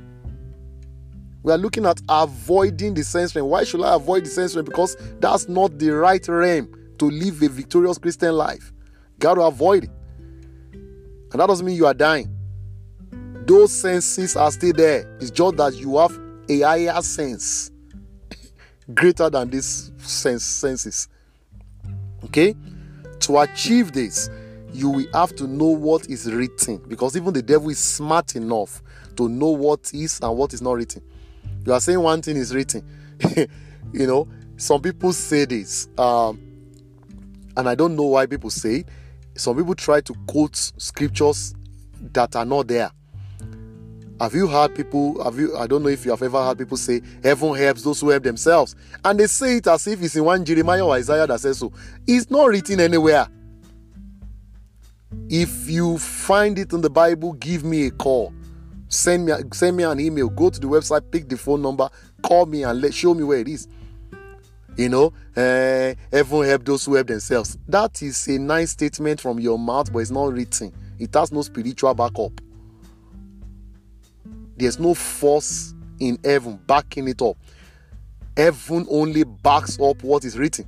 We 1.43 1.53
are 1.53 1.59
looking 1.59 1.87
at 1.87 2.01
avoiding 2.09 2.95
the 2.95 3.03
sense 3.03 3.35
realm. 3.35 3.49
Why 3.49 3.65
should 3.65 3.83
I 3.83 3.95
avoid 3.95 4.25
the 4.25 4.31
sense 4.31 4.55
realm? 4.55 4.65
Because 4.65 4.97
that's 5.19 5.49
not 5.49 5.79
the 5.79 5.91
right 5.91 6.27
realm 6.29 6.73
to 6.99 7.11
live 7.11 7.43
a 7.43 7.49
victorious 7.49 7.99
Christian 7.99 8.33
life. 8.33 8.73
Got 9.19 9.35
to 9.35 9.43
avoid 9.43 9.85
it. 9.85 9.91
And 10.73 11.41
that 11.41 11.47
doesn't 11.47 11.67
mean 11.67 11.77
you 11.77 11.87
are 11.87 11.95
dying. 11.95 12.35
Those 13.47 13.73
senses 13.73 14.37
are 14.37 14.51
still 14.51 14.73
there. 14.73 15.17
It's 15.21 15.31
just 15.31 15.57
that 15.57 15.75
you 15.75 15.99
have 15.99 16.19
a 16.49 16.61
higher 16.61 17.03
sense 17.03 17.71
greater 18.95 19.31
than 19.31 19.51
these 19.51 19.93
sense, 19.99 20.45
senses. 20.45 21.09
Okay? 22.25 22.55
To 23.21 23.39
achieve 23.39 23.93
this, 23.93 24.31
you 24.73 24.91
will 24.91 25.07
have 25.15 25.35
to 25.37 25.47
know 25.47 25.67
what 25.67 26.09
is 26.09 26.33
written 26.33 26.79
because 26.89 27.17
even 27.17 27.33
the 27.33 27.43
devil 27.43 27.69
is 27.69 27.79
smart 27.79 28.35
enough 28.37 28.83
to 29.17 29.29
know 29.29 29.51
what 29.51 29.93
is 29.93 30.19
and 30.21 30.37
what 30.37 30.55
is 30.55 30.63
not 30.63 30.73
written. 30.73 31.03
You 31.67 31.73
are 31.73 31.81
saying 31.81 32.01
one 32.01 32.23
thing 32.23 32.37
is 32.37 32.55
written. 32.55 32.85
you 33.93 34.07
know, 34.07 34.27
some 34.57 34.81
people 34.81 35.13
say 35.13 35.45
this, 35.45 35.89
um, 35.99 36.41
and 37.57 37.69
I 37.69 37.75
don't 37.75 37.95
know 37.95 38.07
why 38.07 38.27
people 38.27 38.51
say 38.51 38.77
it. 38.77 38.89
Some 39.35 39.57
people 39.57 39.75
try 39.75 40.01
to 40.01 40.15
quote 40.27 40.57
scriptures 40.57 41.55
that 42.13 42.35
are 42.35 42.45
not 42.45 42.69
there. 42.69 42.91
Have 44.23 44.37
you 44.37 44.47
heard 44.47 44.77
people? 44.77 45.21
Have 45.25 45.37
you? 45.37 45.57
I 45.57 45.67
don't 45.67 45.83
know 45.83 45.89
if 45.89 46.05
you 46.05 46.13
have 46.13 46.23
ever 46.23 46.41
heard 46.45 46.57
people 46.57 46.77
say, 46.77 47.03
"Heaven 47.25 47.57
helps 47.57 47.83
those 47.83 48.01
who 48.01 48.11
help 48.11 48.23
themselves," 48.23 48.77
and 49.05 49.19
they 49.19 49.27
say 49.27 49.57
it 49.57 49.67
as 49.67 49.85
if 49.89 50.01
it's 50.01 50.15
in 50.15 50.23
one 50.23 50.45
Jeremiah 50.45 50.87
or 50.87 50.95
Isaiah 50.95 51.27
that 51.27 51.41
says 51.41 51.59
so. 51.59 51.73
It's 52.07 52.31
not 52.31 52.49
written 52.49 52.79
anywhere. 52.79 53.27
If 55.29 55.69
you 55.69 55.99
find 55.99 56.57
it 56.57 56.73
in 56.73 56.83
the 56.83 56.89
Bible, 56.89 57.33
give 57.33 57.65
me 57.65 57.87
a 57.87 57.91
call. 57.91 58.33
Send 58.87 59.27
me 59.27 59.33
send 59.53 59.77
me 59.77 59.83
an 59.83 59.99
email. 59.99 60.29
Go 60.29 60.51
to 60.51 60.61
the 60.61 60.69
website, 60.69 61.11
pick 61.11 61.29
the 61.29 61.37
phone 61.37 61.61
number, 61.61 61.91
call 62.23 62.47
me 62.47 62.63
and 62.63 62.81
let 62.81 62.95
show 62.95 63.15
me 63.15 63.25
where 63.25 63.41
it 63.41 63.49
is. 63.49 63.67
You 64.77 64.89
know, 64.89 65.13
uh, 65.37 65.95
heaven 66.13 66.45
help 66.45 66.65
those 66.65 66.85
who 66.85 66.95
help 66.95 67.09
themselves. 67.09 67.59
That 67.67 68.01
is 68.01 68.29
a 68.29 68.39
nice 68.39 68.71
statement 68.71 69.21
from 69.21 69.41
your 69.41 69.59
mouth, 69.59 69.93
but 69.93 69.99
it's 69.99 70.13
not 70.13 70.33
written. 70.33 70.73
It 71.01 71.13
has 71.13 71.33
no 71.33 71.43
spiritual 71.43 71.93
backup. 71.95 72.41
There's 74.57 74.79
no 74.79 74.95
force 74.95 75.75
in 75.99 76.19
heaven 76.25 76.59
backing 76.67 77.09
it 77.09 77.23
up. 77.23 77.37
Heaven 78.37 78.87
only 78.91 79.25
backs 79.25 79.79
up 79.81 80.03
what 80.03 80.25
is 80.25 80.39
written. 80.39 80.67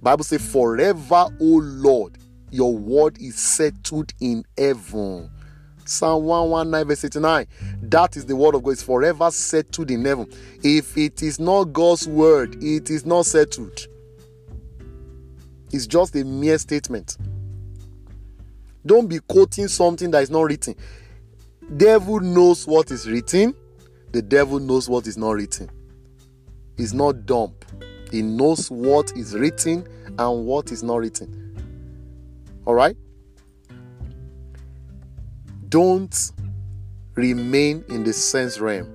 Bible 0.00 0.24
says, 0.24 0.42
"Forever, 0.42 1.28
O 1.40 1.60
Lord, 1.62 2.18
your 2.50 2.76
word 2.76 3.18
is 3.18 3.36
settled 3.36 4.12
in 4.20 4.44
heaven." 4.56 5.30
Psalm 5.84 6.24
119, 6.24 6.86
verse 6.86 7.04
89. 7.04 7.46
That 7.82 8.16
is 8.16 8.26
the 8.26 8.36
word 8.36 8.54
of 8.54 8.62
God. 8.62 8.72
It's 8.72 8.82
forever 8.82 9.30
settled 9.30 9.90
in 9.90 10.04
heaven. 10.04 10.26
If 10.62 10.96
it 10.98 11.22
is 11.22 11.40
not 11.40 11.72
God's 11.72 12.06
word, 12.06 12.62
it 12.62 12.90
is 12.90 13.06
not 13.06 13.24
settled. 13.24 13.86
It's 15.72 15.86
just 15.86 16.14
a 16.14 16.24
mere 16.24 16.58
statement. 16.58 17.16
Don't 18.84 19.08
be 19.08 19.18
quoting 19.20 19.68
something 19.68 20.10
that 20.12 20.22
is 20.22 20.30
not 20.30 20.42
written. 20.42 20.74
Devil 21.76 22.20
knows 22.20 22.66
what 22.66 22.90
is 22.90 23.08
written. 23.08 23.54
The 24.12 24.22
devil 24.22 24.58
knows 24.58 24.88
what 24.88 25.06
is 25.06 25.18
not 25.18 25.32
written. 25.32 25.70
He's 26.78 26.94
not 26.94 27.26
dumb. 27.26 27.54
He 28.10 28.22
knows 28.22 28.70
what 28.70 29.12
is 29.14 29.34
written 29.34 29.86
and 30.18 30.46
what 30.46 30.72
is 30.72 30.82
not 30.82 30.96
written. 30.96 31.44
All 32.64 32.74
right? 32.74 32.96
Don't 35.68 36.32
remain 37.14 37.84
in 37.90 38.02
the 38.02 38.14
sense 38.14 38.58
realm. 38.58 38.94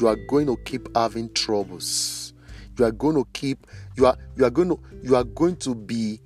You 0.00 0.08
are 0.08 0.16
going 0.28 0.46
to 0.46 0.56
keep 0.64 0.88
having 0.96 1.32
troubles. 1.32 2.32
You 2.76 2.86
are 2.86 2.92
going 2.92 3.14
to 3.14 3.26
keep 3.32 3.66
you 3.96 4.06
are 4.06 4.16
you 4.34 4.44
are 4.44 4.50
going 4.50 4.70
to 4.70 4.80
you 5.02 5.14
are 5.14 5.24
going 5.24 5.56
to 5.56 5.74
be 5.74 6.20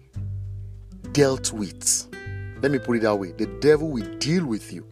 dealt 1.13 1.53
with. 1.53 2.09
Let 2.63 2.71
me 2.71 2.79
put 2.79 2.97
it 2.97 3.03
that 3.03 3.17
way. 3.17 3.33
The 3.33 3.47
devil 3.61 3.91
will 3.91 4.09
deal 4.19 4.47
with 4.47 4.73
you. 4.73 4.87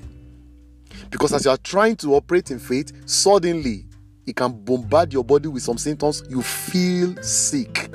Because 1.13 1.33
as 1.33 1.45
you 1.45 1.53
are 1.53 1.59
trying 1.59 1.95
to 1.97 2.17
operate 2.17 2.51
in 2.51 2.59
faith, 2.59 3.09
suddenly 3.09 3.87
it 4.27 4.35
can 4.35 4.53
bombard 4.65 5.13
your 5.13 5.23
body 5.23 5.49
with 5.49 5.63
some 5.63 5.79
symptoms. 5.79 6.25
You 6.29 6.43
feel 6.43 7.23
sick 7.23 7.89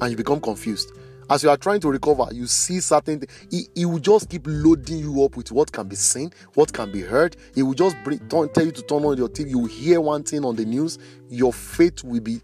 and 0.00 0.10
you 0.10 0.16
become 0.16 0.40
confused 0.40 0.92
as 1.30 1.42
you 1.42 1.50
are 1.50 1.56
trying 1.56 1.80
to 1.80 1.88
recover, 1.88 2.26
you 2.32 2.46
see 2.46 2.80
certain 2.80 3.20
things. 3.20 3.68
He 3.74 3.84
will 3.84 3.98
just 3.98 4.28
keep 4.28 4.42
loading 4.46 4.98
you 4.98 5.24
up 5.24 5.36
with 5.36 5.50
what 5.52 5.72
can 5.72 5.88
be 5.88 5.96
seen, 5.96 6.32
what 6.54 6.72
can 6.72 6.92
be 6.92 7.00
heard. 7.00 7.36
He 7.54 7.62
will 7.62 7.74
just 7.74 7.96
bring, 8.04 8.18
turn, 8.28 8.48
tell 8.50 8.64
you 8.64 8.72
to 8.72 8.82
turn 8.82 9.04
on 9.04 9.16
your 9.16 9.28
TV. 9.28 9.50
You 9.50 9.60
will 9.60 9.66
hear 9.68 10.00
one 10.00 10.22
thing 10.22 10.44
on 10.44 10.56
the 10.56 10.64
news. 10.64 10.98
Your 11.28 11.52
faith 11.52 12.04
will 12.04 12.20
be 12.20 12.40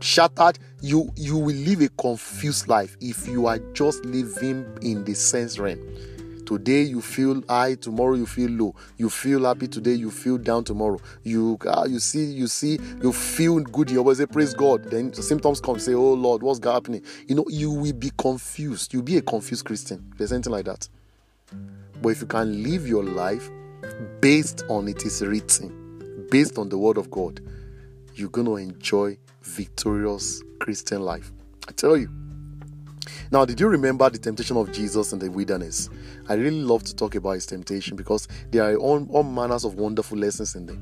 shattered. 0.00 0.58
You 0.80 1.10
you 1.16 1.36
will 1.36 1.54
live 1.54 1.80
a 1.80 1.88
confused 1.90 2.68
life 2.68 2.96
if 3.00 3.26
you 3.26 3.46
are 3.46 3.58
just 3.72 4.04
living 4.04 4.66
in 4.82 5.04
the 5.04 5.14
sense 5.14 5.58
realm. 5.58 5.80
Today 6.48 6.80
you 6.80 7.02
feel 7.02 7.42
high, 7.46 7.74
tomorrow 7.74 8.14
you 8.14 8.24
feel 8.24 8.48
low. 8.48 8.74
You 8.96 9.10
feel 9.10 9.44
happy 9.44 9.68
today, 9.68 9.92
you 9.92 10.10
feel 10.10 10.38
down 10.38 10.64
tomorrow. 10.64 10.98
You 11.22 11.58
uh, 11.66 11.86
you 11.86 11.98
see, 11.98 12.24
you 12.24 12.46
see, 12.46 12.78
you 13.02 13.12
feel 13.12 13.60
good. 13.60 13.90
You 13.90 13.98
always 13.98 14.16
say 14.16 14.24
praise 14.24 14.54
God. 14.54 14.84
Then 14.84 15.10
the 15.10 15.22
symptoms 15.22 15.60
come, 15.60 15.78
say, 15.78 15.92
Oh 15.92 16.14
Lord, 16.14 16.42
what's 16.42 16.64
happening? 16.64 17.02
You 17.26 17.34
know, 17.34 17.44
you 17.50 17.70
will 17.70 17.92
be 17.92 18.10
confused. 18.16 18.94
You'll 18.94 19.02
be 19.02 19.18
a 19.18 19.20
confused 19.20 19.66
Christian. 19.66 20.10
There's 20.16 20.32
anything 20.32 20.54
like 20.54 20.64
that. 20.64 20.88
But 22.00 22.08
if 22.08 22.22
you 22.22 22.26
can 22.26 22.62
live 22.62 22.88
your 22.88 23.04
life 23.04 23.50
based 24.22 24.64
on 24.70 24.88
it 24.88 25.04
is 25.04 25.20
written, 25.20 26.26
based 26.30 26.56
on 26.56 26.70
the 26.70 26.78
word 26.78 26.96
of 26.96 27.10
God, 27.10 27.42
you're 28.14 28.30
gonna 28.30 28.54
enjoy 28.54 29.18
victorious 29.42 30.42
Christian 30.60 31.02
life. 31.02 31.30
I 31.68 31.72
tell 31.72 31.94
you. 31.94 32.08
Now, 33.30 33.44
did 33.44 33.60
you 33.60 33.68
remember 33.68 34.08
the 34.10 34.18
temptation 34.18 34.56
of 34.56 34.72
Jesus 34.72 35.12
in 35.12 35.18
the 35.18 35.30
wilderness? 35.30 35.90
I 36.28 36.34
really 36.34 36.62
love 36.62 36.84
to 36.84 36.94
talk 36.94 37.14
about 37.14 37.32
his 37.32 37.46
temptation 37.46 37.96
because 37.96 38.28
there 38.50 38.64
are 38.64 38.76
all, 38.76 39.06
all 39.10 39.22
manners 39.22 39.64
of 39.64 39.74
wonderful 39.74 40.18
lessons 40.18 40.54
in 40.54 40.66
there. 40.66 40.78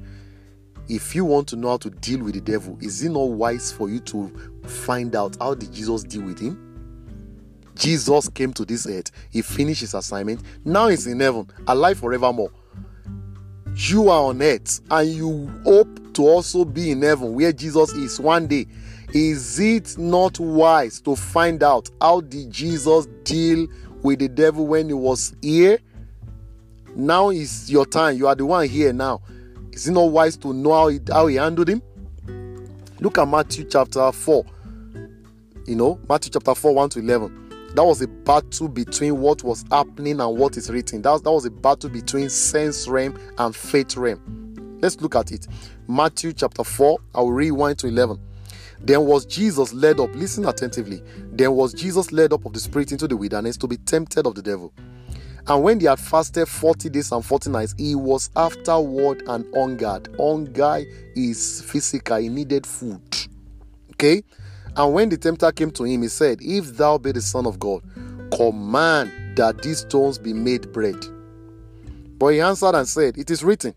If 0.88 1.14
you 1.14 1.24
want 1.24 1.48
to 1.48 1.56
know 1.56 1.70
how 1.70 1.78
to 1.78 1.90
deal 1.90 2.22
with 2.22 2.34
the 2.34 2.40
devil, 2.40 2.78
is 2.80 3.02
it 3.02 3.10
not 3.10 3.30
wise 3.30 3.72
for 3.72 3.88
you 3.88 4.00
to 4.00 4.32
find 4.64 5.16
out 5.16 5.36
how 5.40 5.54
did 5.54 5.72
Jesus 5.72 6.04
deal 6.04 6.22
with 6.22 6.38
him? 6.38 6.62
Jesus 7.74 8.28
came 8.30 8.52
to 8.54 8.64
this 8.64 8.86
earth, 8.86 9.10
he 9.30 9.42
finished 9.42 9.82
his 9.82 9.94
assignment, 9.94 10.40
now 10.64 10.88
he's 10.88 11.06
in 11.06 11.20
heaven, 11.20 11.46
alive 11.66 11.98
forevermore. 11.98 12.50
You 13.74 14.08
are 14.08 14.22
on 14.22 14.40
earth 14.40 14.80
and 14.90 15.10
you 15.10 15.50
hope 15.62 16.14
to 16.14 16.26
also 16.26 16.64
be 16.64 16.90
in 16.90 17.02
heaven 17.02 17.34
where 17.34 17.52
Jesus 17.52 17.92
is 17.92 18.18
one 18.18 18.46
day. 18.46 18.66
Is 19.18 19.58
it 19.58 19.96
not 19.96 20.38
wise 20.38 21.00
to 21.00 21.16
find 21.16 21.62
out 21.62 21.88
how 22.02 22.20
did 22.20 22.50
Jesus 22.50 23.06
deal 23.24 23.66
with 24.02 24.18
the 24.18 24.28
devil 24.28 24.66
when 24.66 24.88
he 24.88 24.92
was 24.92 25.34
here? 25.40 25.78
Now 26.94 27.30
is 27.30 27.70
your 27.70 27.86
time. 27.86 28.18
You 28.18 28.26
are 28.26 28.34
the 28.34 28.44
one 28.44 28.68
here 28.68 28.92
now. 28.92 29.22
Is 29.72 29.88
it 29.88 29.92
not 29.92 30.10
wise 30.10 30.36
to 30.36 30.52
know 30.52 30.74
how 30.74 30.88
he, 30.88 31.00
how 31.10 31.28
he 31.28 31.36
handled 31.36 31.70
him? 31.70 31.80
Look 33.00 33.16
at 33.16 33.26
Matthew 33.26 33.64
chapter 33.64 34.12
4. 34.12 34.44
You 35.66 35.76
know, 35.76 35.98
Matthew 36.06 36.32
chapter 36.32 36.54
4, 36.54 36.74
1 36.74 36.88
to 36.90 36.98
11. 36.98 37.70
That 37.74 37.84
was 37.86 38.02
a 38.02 38.08
battle 38.08 38.68
between 38.68 39.18
what 39.18 39.42
was 39.42 39.64
happening 39.70 40.20
and 40.20 40.36
what 40.36 40.58
is 40.58 40.68
written. 40.68 41.00
That 41.00 41.12
was, 41.12 41.22
that 41.22 41.32
was 41.32 41.46
a 41.46 41.50
battle 41.50 41.88
between 41.88 42.28
sense 42.28 42.86
realm 42.86 43.18
and 43.38 43.56
faith 43.56 43.96
realm. 43.96 44.78
Let's 44.82 45.00
look 45.00 45.16
at 45.16 45.32
it. 45.32 45.46
Matthew 45.88 46.34
chapter 46.34 46.64
4, 46.64 46.98
I 47.14 47.20
will 47.20 47.32
read 47.32 47.52
1 47.52 47.76
to 47.76 47.86
11. 47.86 48.20
Then 48.80 49.04
was 49.04 49.24
Jesus 49.26 49.72
led 49.72 50.00
up, 50.00 50.14
listen 50.14 50.44
attentively. 50.46 51.02
Then 51.32 51.52
was 51.52 51.72
Jesus 51.72 52.12
led 52.12 52.32
up 52.32 52.44
of 52.44 52.52
the 52.52 52.60
Spirit 52.60 52.92
into 52.92 53.08
the 53.08 53.16
wilderness 53.16 53.56
to 53.58 53.66
be 53.66 53.76
tempted 53.78 54.26
of 54.26 54.34
the 54.34 54.42
devil. 54.42 54.72
And 55.48 55.62
when 55.62 55.78
they 55.78 55.86
had 55.86 56.00
fasted 56.00 56.48
40 56.48 56.90
days 56.90 57.12
and 57.12 57.24
40 57.24 57.50
nights, 57.50 57.74
he 57.78 57.94
was 57.94 58.30
afterward 58.34 59.22
and 59.28 59.46
hungered. 59.54 60.08
Hunger 60.18 60.84
is 61.14 61.62
physical, 61.62 62.16
he 62.16 62.28
needed 62.28 62.66
food. 62.66 63.00
Okay? 63.92 64.22
And 64.76 64.92
when 64.92 65.08
the 65.08 65.16
tempter 65.16 65.50
came 65.52 65.70
to 65.72 65.84
him, 65.84 66.02
he 66.02 66.08
said, 66.08 66.38
If 66.42 66.76
thou 66.76 66.98
be 66.98 67.12
the 67.12 67.22
Son 67.22 67.46
of 67.46 67.58
God, 67.58 67.82
command 68.36 69.36
that 69.36 69.62
these 69.62 69.80
stones 69.80 70.18
be 70.18 70.32
made 70.32 70.72
bread. 70.72 70.96
But 72.18 72.28
he 72.28 72.40
answered 72.40 72.74
and 72.74 72.88
said, 72.88 73.16
It 73.16 73.30
is 73.30 73.44
written, 73.44 73.74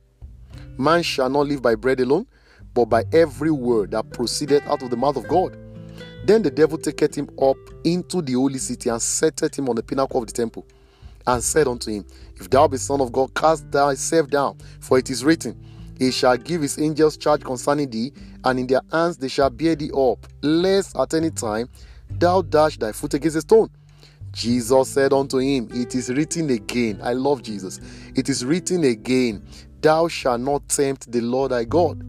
Man 0.77 1.03
shall 1.03 1.29
not 1.29 1.47
live 1.47 1.61
by 1.61 1.75
bread 1.75 1.99
alone, 1.99 2.25
but 2.73 2.85
by 2.85 3.03
every 3.13 3.51
word 3.51 3.91
that 3.91 4.09
proceeded 4.11 4.63
out 4.65 4.81
of 4.81 4.89
the 4.89 4.97
mouth 4.97 5.17
of 5.17 5.27
God. 5.27 5.57
Then 6.25 6.41
the 6.41 6.51
devil 6.51 6.77
taketh 6.77 7.15
him 7.15 7.29
up 7.41 7.57
into 7.83 8.21
the 8.21 8.33
holy 8.33 8.59
city 8.59 8.89
and 8.89 9.01
setteth 9.01 9.57
him 9.57 9.69
on 9.69 9.75
the 9.75 9.83
pinnacle 9.83 10.21
of 10.21 10.27
the 10.27 10.33
temple, 10.33 10.65
and 11.25 11.43
said 11.43 11.67
unto 11.67 11.91
him, 11.91 12.05
If 12.35 12.49
thou 12.49 12.67
be 12.67 12.77
Son 12.77 13.01
of 13.01 13.11
God, 13.11 13.33
cast 13.33 13.65
thyself 13.71 14.27
down, 14.27 14.57
for 14.79 14.97
it 14.97 15.09
is 15.09 15.23
written, 15.23 15.57
He 15.97 16.11
shall 16.11 16.37
give 16.37 16.61
his 16.61 16.79
angels 16.79 17.17
charge 17.17 17.43
concerning 17.43 17.89
thee, 17.89 18.13
and 18.43 18.59
in 18.59 18.67
their 18.67 18.81
hands 18.91 19.17
they 19.17 19.27
shall 19.27 19.49
bear 19.49 19.75
thee 19.75 19.91
up, 19.95 20.27
lest 20.41 20.97
at 20.97 21.13
any 21.13 21.31
time 21.31 21.69
thou 22.09 22.41
dash 22.41 22.77
thy 22.77 22.91
foot 22.91 23.13
against 23.13 23.37
a 23.37 23.41
stone. 23.41 23.69
Jesus 24.31 24.89
said 24.89 25.11
unto 25.13 25.37
him, 25.39 25.69
It 25.71 25.95
is 25.95 26.09
written 26.09 26.49
again. 26.51 26.99
I 27.01 27.13
love 27.13 27.41
Jesus. 27.41 27.79
It 28.15 28.29
is 28.29 28.45
written 28.45 28.83
again, 28.83 29.43
Thou 29.81 30.07
shalt 30.07 30.41
not 30.41 30.67
tempt 30.69 31.11
the 31.11 31.21
Lord 31.21 31.51
thy 31.51 31.63
God. 31.63 32.03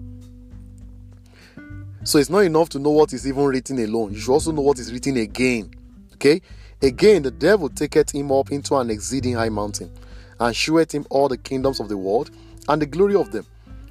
So 2.03 2.19
it's 2.19 2.31
not 2.31 2.41
enough 2.41 2.71
to 2.71 2.79
know 2.79 2.91
what 2.91 3.13
is 3.13 3.27
even 3.27 3.45
written 3.45 3.79
alone. 3.79 4.13
You 4.15 4.21
should 4.21 4.33
also 4.33 4.53
know 4.53 4.63
what 4.63 4.79
is 4.79 4.93
written 4.93 5.17
again. 5.19 5.71
Okay? 6.15 6.41
Again, 6.83 7.23
the 7.23 7.31
devil 7.31 7.69
taketh 7.69 8.15
him 8.15 8.33
up 8.33 8.51
into 8.51 8.75
an 8.77 8.91
exceeding 8.91 9.35
high 9.35 9.51
mountain, 9.51 9.93
and 10.39 10.57
sheweth 10.57 10.93
him 10.93 11.07
all 11.11 11.29
the 11.29 11.37
kingdoms 11.37 11.79
of 11.79 11.89
the 11.89 11.97
world, 11.97 12.31
and 12.69 12.81
the 12.81 12.87
glory 12.87 13.15
of 13.17 13.31
them, 13.33 13.45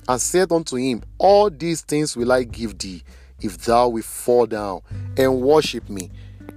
and 0.07 0.19
said 0.19 0.51
unto 0.51 0.75
him, 0.75 1.03
All 1.19 1.51
these 1.51 1.81
things 1.81 2.17
will 2.17 2.31
I 2.31 2.43
give 2.43 2.79
thee, 2.79 3.03
if 3.41 3.59
thou 3.59 3.89
wilt 3.89 4.05
fall 4.05 4.47
down 4.47 4.81
and 5.17 5.41
worship 5.41 5.87
me. 5.89 6.09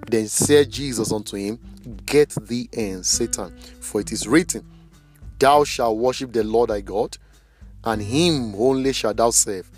Then 0.08 0.28
said 0.28 0.70
Jesus 0.70 1.12
unto 1.12 1.36
him, 1.36 1.58
Get 2.06 2.30
thee 2.30 2.68
in, 2.72 3.04
Satan, 3.04 3.54
for 3.80 4.00
it 4.00 4.10
is 4.10 4.26
written, 4.26 4.64
Thou 5.38 5.64
shalt 5.64 5.98
worship 5.98 6.32
the 6.32 6.44
Lord 6.44 6.70
thy 6.70 6.80
God, 6.80 7.18
and 7.84 8.00
him 8.00 8.54
only 8.54 8.92
shalt 8.94 9.18
thou 9.18 9.30
serve. 9.30 9.70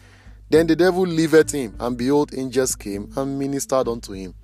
Then 0.51 0.67
the 0.67 0.77
devil 0.77 1.07
left 1.07 1.53
him, 1.53 1.75
and 1.81 1.97
behold, 1.97 2.33
angels 2.37 2.77
came 2.77 3.11
and 3.17 3.39
ministered 3.39 3.89
unto 3.89 4.13
him. 4.13 4.35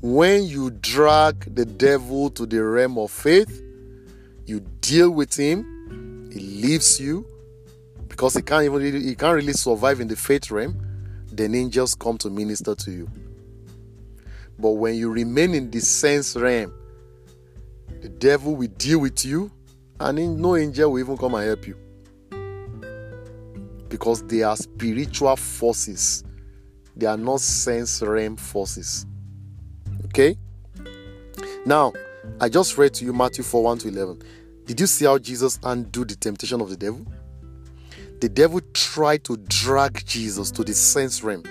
When 0.00 0.44
you 0.44 0.70
drag 0.70 1.54
the 1.54 1.64
devil 1.64 2.30
to 2.30 2.46
the 2.46 2.62
realm 2.62 2.98
of 2.98 3.10
faith, 3.10 3.62
you 4.46 4.60
deal 4.80 5.10
with 5.10 5.34
him, 5.34 6.30
he 6.32 6.40
leaves 6.40 7.00
you 7.00 7.26
because 8.08 8.34
he 8.34 8.42
can't 8.42 8.64
even 8.64 8.80
really, 8.80 9.02
he 9.02 9.14
can't 9.14 9.34
really 9.34 9.52
survive 9.52 10.00
in 10.00 10.08
the 10.08 10.16
faith 10.16 10.50
realm. 10.50 10.80
Then 11.30 11.54
angels 11.54 11.94
come 11.94 12.18
to 12.18 12.30
minister 12.30 12.74
to 12.74 12.90
you. 12.90 13.10
But 14.58 14.70
when 14.70 14.94
you 14.94 15.10
remain 15.10 15.54
in 15.54 15.70
the 15.70 15.80
sense 15.80 16.34
realm, 16.34 16.72
the 18.00 18.08
devil 18.08 18.56
will 18.56 18.68
deal 18.68 19.00
with 19.00 19.24
you, 19.24 19.50
and 20.00 20.38
no 20.40 20.56
angel 20.56 20.92
will 20.92 21.00
even 21.00 21.16
come 21.18 21.34
and 21.34 21.46
help 21.46 21.66
you 21.66 21.76
because 23.88 24.22
they 24.24 24.42
are 24.42 24.56
spiritual 24.56 25.36
forces, 25.36 26.24
they 26.96 27.06
are 27.06 27.16
not 27.16 27.40
sense 27.40 28.02
realm 28.02 28.36
forces. 28.36 29.06
Okay? 30.06 30.36
Now, 31.64 31.92
I 32.40 32.48
just 32.48 32.78
read 32.78 32.94
to 32.94 33.04
you 33.04 33.12
Matthew 33.12 33.44
4 33.44 33.62
1 33.62 33.78
to 33.78 33.88
11. 33.88 34.22
Did 34.66 34.80
you 34.80 34.86
see 34.86 35.04
how 35.04 35.18
Jesus 35.18 35.58
undo 35.62 36.04
the 36.04 36.16
temptation 36.16 36.60
of 36.60 36.70
the 36.70 36.76
devil? 36.76 37.06
The 38.20 38.28
devil 38.28 38.60
tried 38.72 39.24
to 39.24 39.36
drag 39.36 40.04
Jesus 40.06 40.50
to 40.52 40.64
the 40.64 40.74
sense 40.74 41.22
realm 41.22 41.44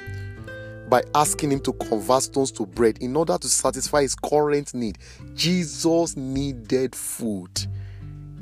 by 0.89 1.03
asking 1.13 1.51
him 1.51 1.59
to 1.61 1.73
convert 1.73 2.23
stones 2.23 2.51
to 2.53 2.65
bread 2.65 2.97
in 2.99 3.15
order 3.15 3.37
to 3.37 3.47
satisfy 3.47 4.01
his 4.01 4.15
current 4.15 4.73
need. 4.73 4.97
Jesus 5.33 6.15
needed 6.15 6.95
food. 6.95 7.67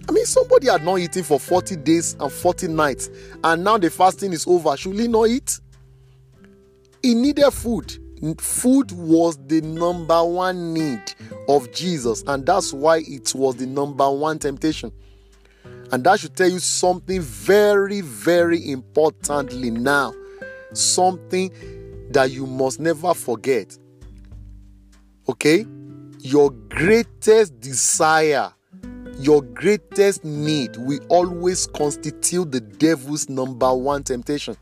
I 0.08 0.12
mean, 0.12 0.26
somebody 0.26 0.68
had 0.68 0.84
not 0.84 1.00
eaten 1.00 1.24
for 1.24 1.40
40 1.40 1.78
days 1.78 2.16
and 2.20 2.32
40 2.32 2.68
nights, 2.68 3.10
and 3.44 3.64
now 3.64 3.78
the 3.78 3.90
fasting 3.90 4.34
is 4.34 4.46
over. 4.48 4.76
Should 4.76 5.00
he 5.00 5.08
not 5.08 5.28
eat? 5.30 5.60
He 7.02 7.14
needed 7.16 7.50
food. 7.52 7.98
Food 8.40 8.92
was 8.94 9.38
the 9.48 9.62
number 9.62 10.24
one 10.24 10.74
need 10.74 11.02
of 11.50 11.72
Jesus, 11.74 12.24
and 12.28 12.46
that's 12.46 12.74
why 12.74 13.00
it 13.06 13.34
was 13.36 13.56
the 13.58 13.66
number 13.66 14.10
one 14.10 14.40
temptation. 14.40 14.92
And 15.92 16.04
that 16.06 16.20
should 16.20 16.36
tell 16.36 16.50
you 16.50 16.60
something 16.60 17.22
very, 17.22 18.02
very 18.02 18.72
importantly 18.72 19.70
now. 19.70 20.14
Something 20.74 21.52
that 22.12 22.32
you 22.32 22.48
must 22.48 22.80
never 22.80 23.14
forget. 23.14 23.78
Okay? 25.30 25.66
Your 26.20 26.50
greatest 26.52 27.60
desire 27.60 28.54
your 29.24 29.42
greatest 29.42 30.25
need 30.25 30.75
will 30.75 31.00
always 31.08 31.65
constitute 31.68 32.51
the 32.51 32.60
devil's 32.60 33.30
number 33.30 33.74
one 33.74 34.03
temptation. 34.03 34.58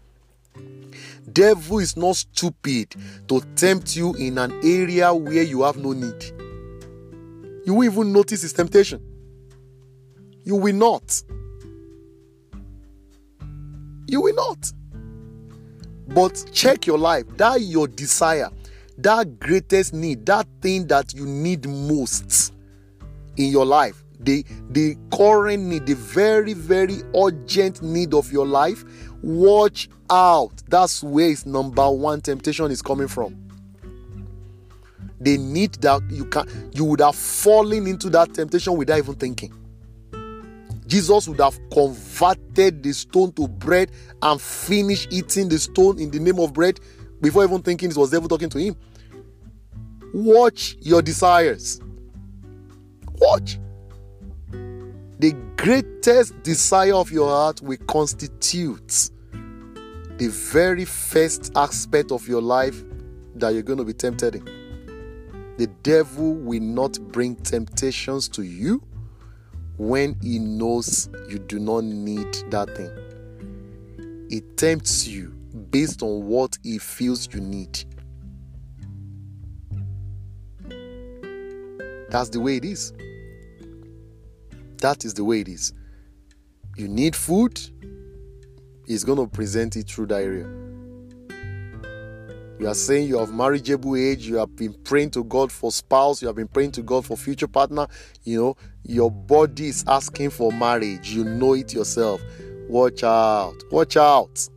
Devil 1.34 1.80
is 1.80 1.98
not 1.98 2.16
stupid 2.16 2.94
to 3.28 3.42
tempt 3.56 3.96
you 3.96 4.14
in 4.16 4.38
an 4.38 4.52
area 4.64 5.12
where 5.12 5.42
you 5.42 5.64
have 5.64 5.78
no 5.78 5.94
need. 5.94 6.24
You 7.66 7.74
will 7.74 7.86
even 7.86 8.14
notice 8.14 8.44
his 8.44 8.54
temptation. 8.54 9.02
You 10.44 10.58
will 10.58 10.76
not. 10.76 11.24
You 14.08 14.22
will 14.22 14.36
not. 14.36 14.72
But 16.10 16.52
check 16.54 16.86
your 16.86 17.00
life. 17.00 17.26
That 17.38 17.62
your 17.62 17.88
desire, 17.88 18.50
that 19.00 19.40
greatest 19.40 19.94
need, 19.96 20.28
that 20.28 20.48
thing 20.62 20.86
that 20.88 21.16
you 21.16 21.26
need 21.26 21.68
most 21.68 22.54
in 23.38 23.48
your 23.48 23.66
life 23.66 24.01
the 24.24 24.46
the 24.70 24.96
current 25.12 25.64
need 25.64 25.86
the 25.86 25.96
very 25.96 26.54
very 26.54 27.02
urgent 27.16 27.82
need 27.82 28.14
of 28.14 28.32
your 28.32 28.46
life 28.46 28.84
watch 29.22 29.90
out. 30.10 30.52
That's 30.68 31.04
where 31.04 31.30
his 31.30 31.46
number 31.46 31.90
one 31.90 32.22
temptation 32.22 32.72
is 32.72 32.82
coming 32.82 33.08
from. 33.08 33.38
The 35.20 35.38
need 35.38 35.74
that 35.76 36.02
you 36.10 36.26
can 36.26 36.48
you 36.74 36.86
would 36.86 37.02
have 37.02 37.16
fallen 37.16 37.88
into 37.88 38.10
that 38.10 38.34
temptation 38.34 38.76
without 38.76 38.98
even 38.98 39.16
thinking. 39.16 39.54
Jesus 40.88 41.28
would 41.28 41.40
have 41.40 41.58
converted 41.72 42.84
the 42.84 42.92
stone 42.92 43.32
to 43.34 43.48
bread 43.48 43.92
and 44.22 44.42
finished 44.42 45.08
eating 45.12 45.48
the 45.48 45.58
stone 45.58 46.00
in 46.00 46.12
the 46.12 46.20
name 46.20 46.40
of 46.40 46.54
bread 46.54 46.80
before 47.22 47.44
even 47.44 47.62
thinking 47.62 47.92
it 47.92 47.96
was 47.96 48.10
devil 48.10 48.28
talking 48.28 48.50
to 48.50 48.60
him. 48.60 48.76
Watch 50.14 50.76
your 50.82 51.02
desires. 51.02 51.80
Watch 53.20 53.60
the 55.22 55.34
greatest 55.56 56.42
desire 56.42 56.96
of 56.96 57.12
your 57.12 57.30
heart 57.30 57.62
will 57.62 57.78
constitute 57.86 59.12
the 60.18 60.28
very 60.52 60.84
first 60.84 61.52
aspect 61.56 62.12
of 62.12 62.28
your 62.28 62.42
life 62.42 62.84
that 63.36 63.54
you're 63.54 63.62
going 63.62 63.78
to 63.78 63.84
be 63.84 63.94
tempted 63.94 64.38
in. 64.38 64.46
The 65.60 65.68
devil 65.84 66.34
will 66.34 66.60
not 66.60 67.00
bring 67.12 67.36
temptations 67.36 68.30
to 68.30 68.42
you 68.42 68.82
when 69.78 70.16
he 70.24 70.40
knows 70.40 71.08
you 71.30 71.38
do 71.38 71.60
not 71.60 71.84
need 71.84 72.34
that 72.50 72.76
thing. 72.76 74.28
He 74.28 74.42
tempts 74.56 75.08
you 75.08 75.28
based 75.70 76.02
on 76.02 76.26
what 76.26 76.58
he 76.64 76.80
feels 76.80 77.32
you 77.32 77.42
need. 77.42 77.86
That's 82.10 82.30
the 82.30 82.40
way 82.40 82.56
it 82.58 82.66
is. 82.66 82.92
That 84.82 85.06
is 85.06 85.14
the 85.14 85.24
way 85.24 85.42
it 85.42 85.48
is. 85.48 85.74
You 86.76 86.88
need 86.88 87.16
food, 87.16 87.60
He's 88.88 89.04
going 89.04 89.20
to 89.20 89.28
present 89.28 89.76
it 89.78 89.90
through 89.90 90.08
diarrhea. 90.08 90.48
You 92.60 92.68
are 92.68 92.76
saying 92.76 93.08
you 93.08 93.18
have 93.18 93.34
marriageable 93.34 93.96
age, 93.96 94.28
you 94.28 94.36
have 94.36 94.56
been 94.56 94.74
praying 94.84 95.12
to 95.12 95.24
God 95.24 95.52
for 95.52 95.72
spouse, 95.72 96.22
you 96.22 96.28
have 96.28 96.36
been 96.36 96.48
praying 96.48 96.74
to 96.74 96.84
God 96.84 97.06
for 97.06 97.18
future 97.18 97.48
partner. 97.48 97.88
You 98.24 98.40
know, 98.40 98.58
your 98.84 99.10
body 99.10 99.70
is 99.70 99.84
asking 99.88 100.32
for 100.32 100.52
marriage. 100.52 101.12
You 101.12 101.24
know 101.24 101.54
it 101.54 101.74
yourself. 101.74 102.22
Watch 102.68 103.04
out. 103.04 103.56
Watch 103.72 103.98
out. 103.98 104.48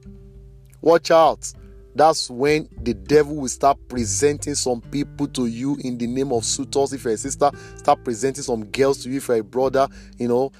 Watch 0.82 1.10
out 1.10 1.54
that's 1.94 2.28
when 2.28 2.68
the 2.83 2.94
devil 2.94 3.37
will 3.37 3.48
start 3.48 3.78
presenting 3.88 4.54
some 4.54 4.80
people 4.80 5.28
to 5.28 5.46
you 5.46 5.76
in 5.85 5.96
the 5.96 6.07
name 6.07 6.33
of 6.33 6.44
suitors. 6.44 6.92
If 6.92 7.04
you're 7.04 7.14
a 7.14 7.18
sister, 7.18 7.50
start 7.76 8.02
presenting 8.04 8.42
some 8.42 8.64
girls 8.66 9.02
to 9.04 9.11
you. 9.11 9.18
If 9.18 9.28
you're 9.28 9.38
a 9.38 9.44
brother, 9.44 9.88
you 10.18 10.28
know, 10.28 10.50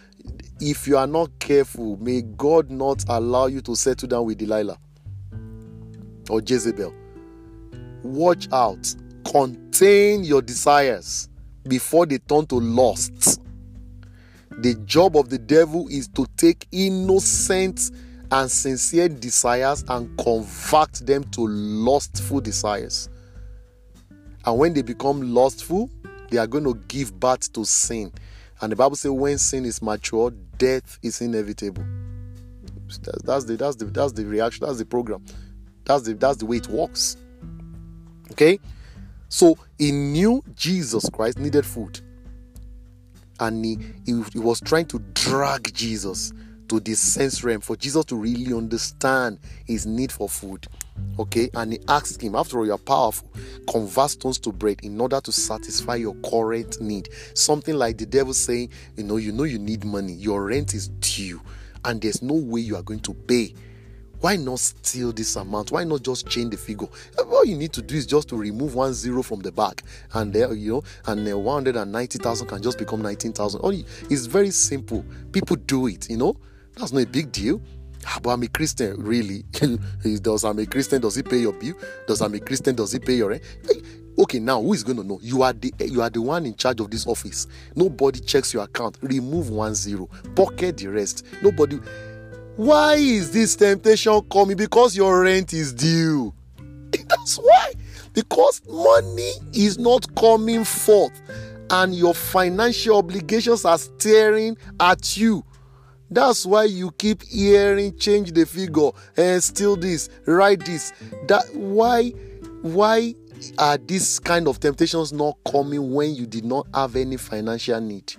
if 0.61 0.87
you 0.87 0.97
are 0.97 1.07
not 1.07 1.39
careful, 1.41 1.97
may 1.97 2.23
God 2.23 2.71
not 2.71 3.05
allow 3.09 3.47
you 3.47 3.61
to 3.63 3.75
settle 3.75 4.09
down 4.09 4.27
with 4.27 4.39
Delilah 4.39 4.79
or 6.31 6.41
Jezebel. 6.41 6.95
Watch 8.03 8.49
out, 8.53 8.95
contain 9.25 10.25
your 10.25 10.43
desires 10.43 11.29
before 11.67 12.07
they 12.07 12.19
turn 12.19 12.47
to 12.47 12.57
lusts. 12.57 13.39
The 14.59 14.75
job 14.85 15.17
of 15.17 15.31
the 15.31 15.39
devil 15.39 15.89
is 15.89 16.07
to 16.09 16.27
take 16.37 16.69
innocent 16.71 17.91
and 18.35 18.51
sincere 18.51 19.09
desires 19.09 19.85
and 19.89 20.19
convert 20.19 20.93
them 20.95 21.23
to 21.31 21.47
lustful 21.47 22.41
desires. 22.41 23.09
And 24.45 24.59
when 24.59 24.75
they 24.75 24.83
become 24.83 25.33
lustful, 25.33 25.89
they 26.31 26.39
are 26.39 26.49
going 26.49 26.65
to 26.65 26.75
give 26.89 27.19
birth 27.21 27.53
to 27.53 27.65
sin. 27.65 28.13
And 28.61 28.73
the 28.73 28.77
Bible 28.77 28.97
says, 28.97 29.13
when 29.13 29.39
sin 29.39 29.65
is 29.65 29.81
mature, 29.81 30.33
death 30.59 30.99
is 31.01 31.21
inevitable. 31.21 31.85
That's, 33.03 33.23
that's, 33.23 33.45
the 33.45 33.57
that's 33.57 33.77
the 33.77 33.85
that's 33.87 34.13
the 34.13 34.25
reaction. 34.25 34.67
That's 34.67 34.79
the 34.79 34.85
program. 34.85 35.25
That's 35.85 36.03
the 36.03 36.15
that's 36.15 36.39
the 36.39 36.47
way 36.47 36.57
it 36.57 36.69
works. 36.69 37.17
Okay, 38.33 38.59
so 39.29 39.57
he 39.79 39.93
knew 39.93 40.43
Jesus 40.55 41.09
Christ 41.11 41.39
needed 41.39 41.65
food, 41.65 42.01
and 43.41 43.65
he, 43.65 43.79
he, 44.07 44.23
he 44.33 44.39
was 44.39 44.61
trying 44.61 44.87
to 44.87 44.99
drag 45.15 45.73
Jesus 45.75 46.33
to 46.69 46.81
the 46.81 46.95
sense 46.95 47.45
realm 47.45 47.61
for 47.61 47.77
Jesus 47.77 48.05
to 48.07 48.17
really 48.17 48.53
understand 48.53 49.39
his 49.67 49.87
need 49.87 50.11
for 50.11 50.29
food. 50.29 50.67
Okay, 51.19 51.51
and 51.55 51.73
he 51.73 51.79
asked 51.89 52.23
him, 52.23 52.35
After 52.35 52.59
all, 52.59 52.67
you 52.67 52.73
are 52.73 52.79
powerful, 52.79 53.29
convert 53.69 54.11
stones 54.11 54.39
to 54.41 54.53
bread 54.53 54.81
in 54.83 55.01
order 55.01 55.21
to 55.21 55.33
satisfy 55.33 55.97
your 55.97 56.15
current 56.17 56.81
need. 56.81 57.09
Something 57.35 57.75
like 57.75 57.99
the 57.99 58.07
devil 58.07 58.33
saying, 58.33 58.71
You 58.97 59.05
know, 59.05 59.17
you 59.17 59.33
know, 59.33 59.45
you 59.45 59.59
need 59.59 59.85
money, 59.85 60.13
your 60.13 60.45
rent 60.45 60.75
is 60.75 60.89
due, 60.89 61.41
and 61.85 62.01
there's 62.01 62.23
no 62.23 62.35
way 62.35 62.61
you 62.61 62.77
are 62.77 62.83
going 62.83 63.01
to 63.01 63.15
pay. 63.15 63.55
why 64.25 64.37
not 64.37 64.59
steal 64.59 65.13
this 65.13 65.37
amount? 65.37 65.71
Why 65.71 65.85
not 65.85 66.03
just 66.03 66.27
change 66.27 66.51
the 66.53 66.57
figure? 66.57 66.89
All 67.19 67.45
you 67.45 67.59
need 67.59 67.75
to 67.75 67.83
do 67.83 67.95
is 67.95 68.07
just 68.07 68.27
to 68.31 68.39
remove 68.39 68.75
one 68.75 68.95
zero 68.95 69.23
from 69.23 69.41
the 69.41 69.53
back, 69.53 69.83
and 70.15 70.33
there 70.33 70.55
you 70.55 70.73
know, 70.73 70.83
and 71.05 71.29
uh, 71.31 71.39
190,000 71.39 72.47
can 72.47 72.63
just 72.63 72.79
become 72.79 73.03
19,000. 73.03 73.85
It's 74.09 74.25
very 74.25 74.51
simple. 74.51 75.05
People 75.31 75.57
do 75.57 75.89
it, 75.89 76.09
you 76.09 76.17
know. 76.17 76.39
That's 76.77 76.93
not 76.93 77.03
a 77.03 77.07
big 77.07 77.33
deal. 77.33 77.61
Ah, 78.07 78.19
but 78.23 78.31
I'm 78.31 78.43
a 78.43 78.49
Christian, 78.49 79.03
really. 79.03 79.45
does 80.21 80.45
I'm 80.45 80.59
a 80.59 80.67
Christian? 80.67 81.01
Does 81.01 81.15
he 81.15 81.23
pay 81.23 81.39
your 81.39 81.53
bill? 81.53 81.75
Does 82.07 82.21
I'm 82.21 82.35
a 82.35 82.41
Christian? 82.41 82.75
Does 82.75 82.93
he 82.93 82.99
pay 82.99 83.15
your 83.15 83.31
rent? 83.31 83.43
Okay, 84.17 84.39
now 84.39 84.61
who 84.61 84.73
is 84.73 84.85
going 84.85 84.99
to 84.99 85.05
know? 85.05 85.19
You 85.23 85.43
are 85.43 85.53
the 85.53 85.73
you 85.81 86.01
are 86.01 86.11
the 86.11 86.23
one 86.23 86.47
in 86.47 86.55
charge 86.55 86.81
of 86.81 86.91
this 86.91 87.07
office. 87.07 87.47
Nobody 87.75 88.21
checks 88.21 88.55
your 88.55 88.63
account. 88.65 88.99
Remove 89.01 89.51
one 89.51 89.75
zero, 89.75 90.09
pocket 90.37 90.77
the 90.77 90.89
rest. 90.89 91.25
Nobody. 91.43 91.81
Why 92.57 92.95
is 92.95 93.33
this 93.33 93.57
temptation 93.57 94.21
coming? 94.31 94.57
Because 94.57 94.97
your 94.97 95.23
rent 95.23 95.53
is 95.53 95.73
due. 95.73 96.33
That's 96.93 97.37
why. 97.39 97.73
Because 98.13 98.63
money 98.69 99.33
is 99.53 99.79
not 99.79 100.15
coming 100.15 100.63
forth, 100.63 101.21
and 101.71 101.93
your 101.95 102.15
financial 102.15 102.99
obligations 102.99 103.65
are 103.65 103.79
staring 103.79 104.57
at 104.79 105.17
you. 105.17 105.45
That's 106.11 106.45
why 106.45 106.65
you 106.65 106.91
keep 106.93 107.23
hearing 107.23 107.97
change 107.99 108.33
the 108.33 108.47
figure 108.47 108.91
and 109.17 109.43
steal 109.43 109.77
this, 109.77 110.09
write 110.27 110.65
this. 110.65 110.93
That 111.27 111.45
why 111.55 112.11
why 112.63 113.15
are 113.59 113.77
these 113.77 114.19
kind 114.21 114.49
of 114.49 114.61
temptations 114.61 115.13
not 115.13 115.37
coming 115.51 115.93
when 115.93 116.15
you 116.15 116.27
did 116.27 116.45
not 116.45 116.67
have 116.75 116.97
any 116.97 117.17
financial 117.17 117.81
need? 117.81 118.15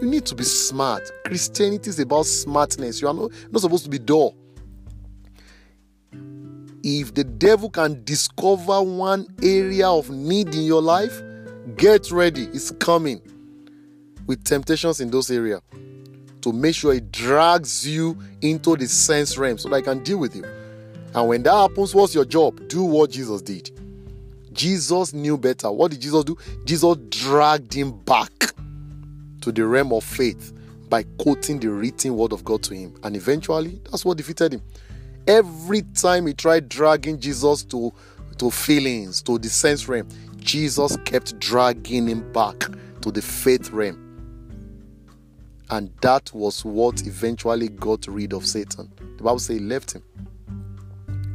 You 0.00 0.08
need 0.08 0.26
to 0.26 0.34
be 0.34 0.44
smart. 0.44 1.02
Christianity 1.24 1.90
is 1.90 1.98
about 1.98 2.26
smartness. 2.26 3.00
You 3.00 3.08
are 3.08 3.14
not, 3.14 3.30
not 3.50 3.62
supposed 3.62 3.84
to 3.84 3.90
be 3.90 3.98
dull. 3.98 4.36
If 6.82 7.14
the 7.14 7.24
devil 7.24 7.70
can 7.70 8.04
discover 8.04 8.82
one 8.82 9.26
area 9.42 9.88
of 9.88 10.10
need 10.10 10.54
in 10.54 10.62
your 10.62 10.82
life, 10.82 11.22
get 11.76 12.10
ready. 12.10 12.44
It's 12.46 12.70
coming 12.72 13.20
with 14.26 14.44
temptations 14.44 15.00
in 15.00 15.10
those 15.10 15.30
areas 15.30 15.60
to 16.42 16.52
make 16.52 16.74
sure 16.74 16.94
it 16.94 17.10
drags 17.12 17.86
you 17.86 18.18
into 18.42 18.76
the 18.76 18.86
sense 18.86 19.36
realm 19.36 19.58
so 19.58 19.68
that 19.68 19.76
I 19.76 19.82
can 19.82 20.02
deal 20.02 20.18
with 20.18 20.36
you. 20.36 20.44
And 21.14 21.28
when 21.28 21.42
that 21.44 21.54
happens, 21.54 21.94
what's 21.94 22.14
your 22.14 22.24
job? 22.24 22.68
Do 22.68 22.84
what 22.84 23.10
Jesus 23.10 23.42
did. 23.42 23.70
Jesus 24.52 25.12
knew 25.12 25.38
better. 25.38 25.70
What 25.70 25.90
did 25.90 26.00
Jesus 26.00 26.24
do? 26.24 26.36
Jesus 26.64 26.96
dragged 27.08 27.72
him 27.72 27.92
back 28.00 28.30
to 29.40 29.52
the 29.52 29.64
realm 29.64 29.92
of 29.92 30.04
faith 30.04 30.52
by 30.88 31.04
quoting 31.18 31.60
the 31.60 31.70
written 31.70 32.16
word 32.16 32.32
of 32.32 32.44
God 32.44 32.62
to 32.64 32.74
him. 32.74 32.94
And 33.02 33.16
eventually, 33.16 33.80
that's 33.90 34.04
what 34.04 34.16
defeated 34.16 34.54
him. 34.54 34.62
Every 35.26 35.82
time 35.82 36.26
he 36.26 36.34
tried 36.34 36.68
dragging 36.68 37.20
Jesus 37.20 37.62
to, 37.64 37.92
to 38.38 38.50
feelings, 38.50 39.22
to 39.22 39.38
the 39.38 39.48
sense 39.48 39.88
realm, 39.88 40.08
Jesus 40.38 40.96
kept 41.04 41.38
dragging 41.38 42.08
him 42.08 42.32
back 42.32 42.58
to 43.02 43.10
the 43.10 43.22
faith 43.22 43.70
realm. 43.70 44.07
And 45.70 45.90
that 46.00 46.32
was 46.32 46.64
what 46.64 47.06
eventually 47.06 47.68
got 47.68 48.06
rid 48.06 48.32
of 48.32 48.46
Satan. 48.46 48.90
The 49.16 49.22
Bible 49.22 49.38
says 49.38 49.58
he 49.58 49.62
left 49.62 49.92
him. 49.92 50.02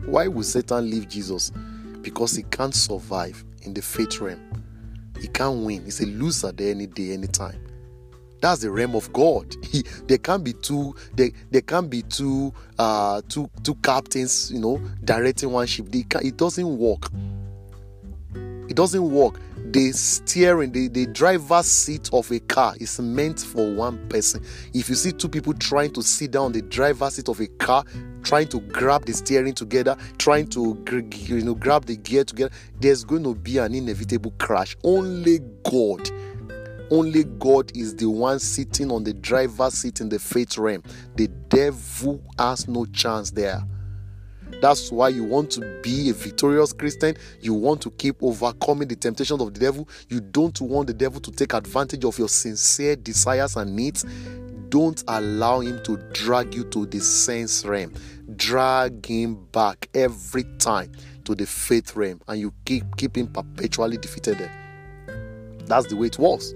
Why 0.05 0.27
would 0.27 0.45
Satan 0.45 0.89
leave 0.89 1.07
Jesus? 1.07 1.51
Because 2.01 2.35
he 2.35 2.43
can't 2.43 2.73
survive 2.73 3.43
in 3.61 3.73
the 3.73 3.81
faith 3.81 4.19
realm. 4.19 4.41
He 5.21 5.27
can't 5.27 5.63
win. 5.63 5.85
He's 5.85 6.01
a 6.01 6.05
loser 6.05 6.51
there 6.51 6.71
any 6.71 6.87
day, 6.87 7.11
anytime. 7.11 7.59
That's 8.41 8.61
the 8.61 8.71
realm 8.71 8.95
of 8.95 9.11
God. 9.13 9.55
He, 9.71 9.83
there 10.07 10.17
can't 10.17 10.43
be 10.43 10.53
two. 10.53 10.95
There, 11.15 11.29
there 11.49 11.61
can't 11.61 11.89
be 11.89 12.01
two. 12.01 12.53
Uh, 12.77 13.21
two 13.29 13.49
two 13.63 13.75
captains. 13.75 14.51
You 14.51 14.59
know, 14.59 14.81
directing 15.03 15.51
one 15.51 15.65
ship. 15.65 15.89
Can, 16.09 16.25
it 16.25 16.35
doesn't 16.35 16.77
work. 16.77 17.09
It 18.69 18.75
doesn't 18.75 19.09
work 19.09 19.39
the 19.73 19.91
steering, 19.91 20.71
the, 20.71 20.87
the 20.87 21.07
driver's 21.07 21.65
seat 21.65 22.07
of 22.13 22.31
a 22.31 22.39
car 22.41 22.75
is 22.79 22.99
meant 22.99 23.39
for 23.39 23.73
one 23.73 24.07
person. 24.07 24.45
If 24.71 24.87
you 24.87 24.93
see 24.93 25.11
two 25.11 25.27
people 25.27 25.53
trying 25.55 25.91
to 25.93 26.03
sit 26.03 26.29
down 26.29 26.51
the 26.51 26.61
driver's 26.61 27.15
seat 27.15 27.27
of 27.27 27.39
a 27.39 27.47
car, 27.47 27.83
trying 28.21 28.49
to 28.49 28.59
grab 28.59 29.05
the 29.05 29.13
steering 29.13 29.55
together, 29.55 29.97
trying 30.19 30.45
to 30.49 30.77
you 31.25 31.41
know 31.41 31.55
grab 31.55 31.85
the 31.85 31.97
gear 31.97 32.23
together, 32.23 32.53
there's 32.79 33.03
going 33.03 33.23
to 33.23 33.33
be 33.33 33.57
an 33.57 33.73
inevitable 33.73 34.31
crash. 34.37 34.77
Only 34.83 35.39
God, 35.63 36.07
only 36.91 37.23
God 37.23 37.75
is 37.75 37.95
the 37.95 38.07
one 38.07 38.37
sitting 38.37 38.91
on 38.91 39.03
the 39.03 39.13
driver's 39.13 39.73
seat 39.73 40.01
in 40.01 40.09
the 40.09 40.19
faith 40.19 40.55
realm. 40.55 40.83
The 41.15 41.29
devil 41.49 42.21
has 42.37 42.67
no 42.67 42.85
chance 42.85 43.31
there. 43.31 43.63
That's 44.61 44.91
why 44.91 45.09
you 45.09 45.23
want 45.23 45.51
to 45.51 45.79
be 45.81 46.09
a 46.09 46.13
victorious 46.13 46.73
Christian. 46.73 47.15
You 47.41 47.53
want 47.53 47.81
to 47.81 47.91
keep 47.91 48.21
overcoming 48.21 48.87
the 48.87 48.95
temptations 48.95 49.41
of 49.41 49.53
the 49.53 49.59
devil. 49.59 49.87
You 50.09 50.21
don't 50.21 50.59
want 50.61 50.87
the 50.87 50.93
devil 50.93 51.19
to 51.21 51.31
take 51.31 51.53
advantage 51.53 52.05
of 52.05 52.17
your 52.17 52.29
sincere 52.29 52.95
desires 52.95 53.55
and 53.55 53.75
needs. 53.75 54.05
Don't 54.69 55.03
allow 55.07 55.59
him 55.59 55.83
to 55.83 55.97
drag 56.13 56.55
you 56.55 56.63
to 56.65 56.85
the 56.85 56.99
sense 56.99 57.63
realm. 57.65 57.93
Drag 58.35 59.05
him 59.05 59.45
back 59.51 59.89
every 59.93 60.45
time 60.57 60.91
to 61.25 61.35
the 61.35 61.45
faith 61.45 61.95
realm, 61.95 62.19
and 62.27 62.39
you 62.39 62.53
keep 62.65 62.83
keeping 62.97 63.27
perpetually 63.27 63.97
defeated 63.97 64.39
there. 64.39 64.51
That's 65.65 65.87
the 65.87 65.95
way 65.95 66.07
it 66.07 66.17
works. 66.17 66.53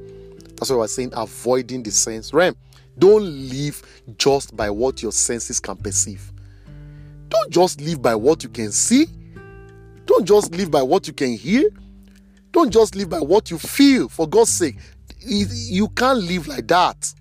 That's 0.55 0.69
why 0.69 0.77
I 0.77 0.79
was 0.79 0.95
saying 0.95 1.11
avoiding 1.15 1.83
the 1.83 1.91
sense 1.91 2.33
realm. 2.33 2.55
Don't 2.97 3.49
live 3.49 3.83
just 4.17 4.55
by 4.55 4.71
what 4.71 5.03
your 5.03 5.11
senses 5.11 5.59
can 5.59 5.75
perceive. 5.75 6.31
Don't 7.29 7.49
just 7.51 7.81
live 7.81 8.01
by 8.01 8.15
what 8.15 8.43
you 8.43 8.49
can 8.49 8.71
see. 8.71 9.07
Don't 10.05 10.25
just 10.25 10.53
live 10.55 10.71
by 10.71 10.81
what 10.81 11.07
you 11.07 11.13
can 11.13 11.35
hear. 11.37 11.69
Don't 12.51 12.71
just 12.71 12.95
live 12.95 13.09
by 13.09 13.19
what 13.19 13.51
you 13.51 13.57
feel, 13.57 14.07
for 14.09 14.27
God's 14.27 14.51
sake. 14.51 14.77
You 15.19 15.89
can't 15.89 16.19
live 16.19 16.47
like 16.47 16.67
that. 16.67 17.13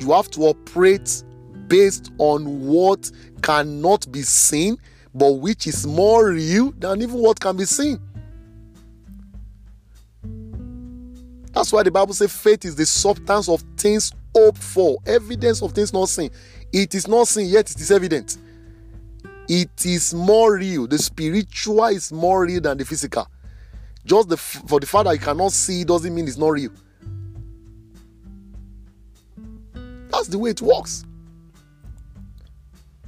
You 0.00 0.12
have 0.12 0.30
to 0.32 0.42
operate 0.42 1.24
based 1.66 2.12
on 2.18 2.66
what 2.66 3.10
cannot 3.42 4.10
be 4.12 4.22
seen, 4.22 4.76
but 5.14 5.32
which 5.32 5.66
is 5.66 5.86
more 5.86 6.30
real 6.30 6.72
than 6.72 7.00
even 7.00 7.16
what 7.16 7.40
can 7.40 7.56
be 7.56 7.64
seen. 7.64 7.98
That's 11.52 11.72
why 11.72 11.84
the 11.84 11.90
Bible 11.90 12.12
says 12.12 12.32
faith 12.32 12.64
is 12.64 12.74
the 12.74 12.84
substance 12.84 13.48
of 13.48 13.62
things 13.76 14.12
hoped 14.34 14.62
for, 14.62 14.98
evidence 15.06 15.62
of 15.62 15.72
things 15.72 15.92
not 15.92 16.08
seen. 16.08 16.30
It 16.72 16.94
is 16.94 17.06
not 17.06 17.28
seen, 17.28 17.48
yet 17.48 17.70
it 17.70 17.80
is 17.80 17.90
evident. 17.90 18.38
It 19.48 19.84
is 19.84 20.14
more 20.14 20.56
real. 20.56 20.86
The 20.86 20.98
spiritual 20.98 21.84
is 21.86 22.12
more 22.12 22.44
real 22.44 22.60
than 22.60 22.78
the 22.78 22.84
physical. 22.84 23.28
Just 24.04 24.28
the, 24.28 24.36
for 24.36 24.80
the 24.80 24.86
fact 24.86 25.04
that 25.04 25.12
you 25.12 25.20
cannot 25.20 25.52
see 25.52 25.84
doesn't 25.84 26.14
mean 26.14 26.26
it's 26.26 26.36
not 26.36 26.48
real. 26.48 26.70
That's 30.10 30.28
the 30.28 30.38
way 30.38 30.50
it 30.50 30.62
works. 30.62 31.04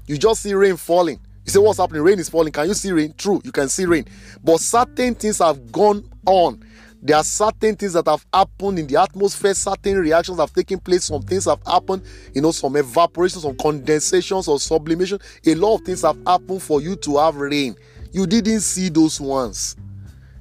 You 0.06 0.18
just 0.18 0.42
see 0.42 0.54
rain 0.54 0.76
falling. 0.76 1.20
You 1.44 1.52
say, 1.52 1.58
What's 1.58 1.78
happening? 1.78 2.02
Rain 2.02 2.18
is 2.18 2.28
falling. 2.28 2.52
Can 2.52 2.68
you 2.68 2.74
see 2.74 2.92
rain? 2.92 3.14
True, 3.16 3.40
you 3.44 3.52
can 3.52 3.68
see 3.68 3.86
rain. 3.86 4.06
But 4.42 4.60
certain 4.60 5.14
things 5.14 5.38
have 5.38 5.70
gone 5.70 6.08
on 6.26 6.62
there 7.02 7.16
are 7.16 7.24
certain 7.24 7.76
things 7.76 7.92
that 7.92 8.06
have 8.08 8.26
happened 8.32 8.78
in 8.78 8.86
the 8.86 9.00
atmosphere, 9.00 9.54
certain 9.54 9.98
reactions 9.98 10.38
have 10.38 10.52
taken 10.52 10.78
place, 10.78 11.04
some 11.04 11.22
things 11.22 11.44
have 11.44 11.60
happened, 11.66 12.02
you 12.34 12.40
know, 12.40 12.50
some 12.50 12.76
evaporation, 12.76 13.40
some 13.40 13.56
condensations 13.56 14.48
or 14.48 14.58
sublimation. 14.58 15.18
A 15.44 15.54
lot 15.54 15.76
of 15.76 15.80
things 15.82 16.02
have 16.02 16.18
happened 16.26 16.62
for 16.62 16.80
you 16.80 16.96
to 16.96 17.18
have 17.18 17.36
rain. 17.36 17.76
You 18.12 18.26
didn't 18.26 18.60
see 18.60 18.88
those 18.88 19.20
ones. 19.20 19.76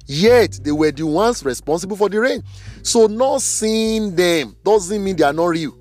Yet 0.06 0.60
they 0.62 0.72
were 0.72 0.92
the 0.92 1.06
ones 1.06 1.44
responsible 1.44 1.96
for 1.96 2.08
the 2.08 2.20
rain. 2.20 2.42
So 2.82 3.06
not 3.06 3.42
seeing 3.42 4.14
them 4.14 4.56
doesn't 4.64 5.02
mean 5.02 5.16
they 5.16 5.24
are 5.24 5.32
not 5.32 5.46
real. 5.46 5.76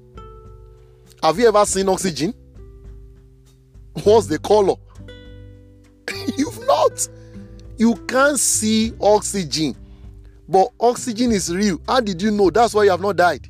Have 1.23 1.39
you 1.39 1.47
ever 1.47 1.65
seen 1.65 1.87
oxygen? 1.89 2.33
What's 4.03 4.27
the 4.27 4.39
color? 4.39 4.75
You've 6.37 6.65
not. 6.65 7.07
You 7.77 7.95
can't 8.07 8.39
see 8.39 8.93
oxygen 8.99 9.75
but 10.47 10.69
oxygen 10.79 11.31
is 11.31 11.53
real. 11.53 11.79
How 11.87 11.99
did 11.99 12.21
you 12.21 12.31
know? 12.31 12.49
That's 12.49 12.73
why 12.73 12.83
you 12.83 12.91
have 12.91 13.01
not 13.01 13.15
died. 13.15 13.47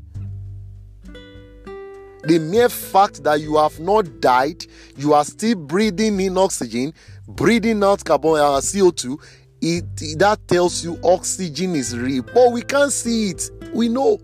The 2.23 2.39
mere 2.39 2.69
fact 2.69 3.23
that 3.23 3.39
you 3.41 3.57
have 3.57 3.79
not 3.79 4.19
died, 4.19 4.65
you 4.97 5.13
are 5.13 5.23
still 5.23 5.55
breathing 5.55 6.19
in 6.19 6.37
oxygen, 6.37 6.93
breathing 7.27 7.83
out 7.83 8.03
carbon 8.03 8.31
uh, 8.31 8.59
CO2. 8.61 9.21
It, 9.61 9.85
it 10.01 10.19
that 10.19 10.47
tells 10.47 10.83
you 10.83 10.99
oxygen 11.03 11.75
is 11.75 11.97
real, 11.97 12.23
but 12.23 12.51
we 12.51 12.61
can't 12.61 12.91
see 12.91 13.29
it. 13.29 13.49
We 13.73 13.89
know, 13.89 14.19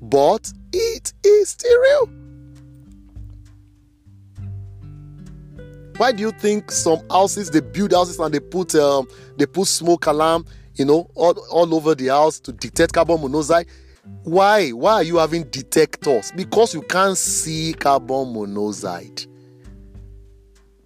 but 0.00 0.52
it 0.72 1.12
is 1.24 1.50
still 1.50 1.80
real. 1.80 2.10
Why 5.96 6.12
do 6.12 6.20
you 6.22 6.30
think 6.30 6.70
some 6.70 7.00
houses 7.10 7.50
they 7.50 7.60
build 7.60 7.92
houses 7.92 8.18
and 8.18 8.32
they 8.32 8.40
put 8.40 8.74
um, 8.74 9.08
they 9.38 9.46
put 9.46 9.66
smoke 9.66 10.06
alarm 10.06 10.44
you 10.76 10.84
know, 10.84 11.10
all, 11.14 11.34
all 11.50 11.74
over 11.74 11.94
the 11.94 12.08
house 12.08 12.38
to 12.40 12.52
detect 12.52 12.92
carbon 12.92 13.20
monoxide. 13.20 13.66
Why? 14.22 14.70
Why 14.70 14.92
are 14.94 15.02
you 15.02 15.16
having 15.16 15.44
detectors? 15.44 16.32
Because 16.32 16.74
you 16.74 16.82
can't 16.82 17.16
see 17.16 17.74
carbon 17.74 18.32
monoxide. 18.32 19.22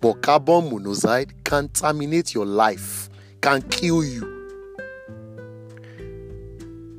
But 0.00 0.22
carbon 0.22 0.70
monoxide 0.70 1.44
can 1.44 1.68
terminate 1.68 2.32
your 2.32 2.46
life, 2.46 3.10
can 3.40 3.60
kill 3.62 4.02
you. 4.02 4.38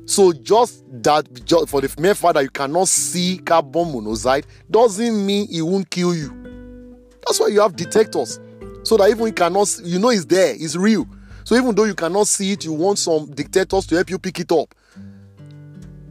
So 0.06 0.32
just 0.32 0.84
that 1.02 1.44
just 1.44 1.70
for 1.70 1.80
the 1.80 1.92
mere 1.98 2.14
fact 2.14 2.34
that 2.34 2.42
you 2.42 2.50
cannot 2.50 2.86
see 2.88 3.38
carbon 3.38 3.92
monoxide 3.92 4.46
doesn't 4.70 5.26
mean 5.26 5.48
it 5.50 5.62
won't 5.62 5.88
kill 5.88 6.14
you. 6.14 6.98
That's 7.26 7.40
why 7.40 7.48
you 7.48 7.60
have 7.60 7.74
detectors. 7.76 8.38
So 8.84 8.96
that 8.98 9.08
even 9.08 9.26
you 9.26 9.32
cannot 9.32 9.80
you 9.82 9.98
know 9.98 10.10
it's 10.10 10.26
there, 10.26 10.54
it's 10.56 10.76
real. 10.76 11.06
So 11.44 11.56
even 11.56 11.74
though 11.74 11.84
you 11.84 11.94
cannot 11.94 12.26
see 12.26 12.52
it, 12.52 12.64
you 12.64 12.72
want 12.72 12.98
some 12.98 13.30
dictators 13.30 13.86
to 13.86 13.96
help 13.96 14.10
you 14.10 14.18
pick 14.18 14.40
it 14.40 14.52
up. 14.52 14.74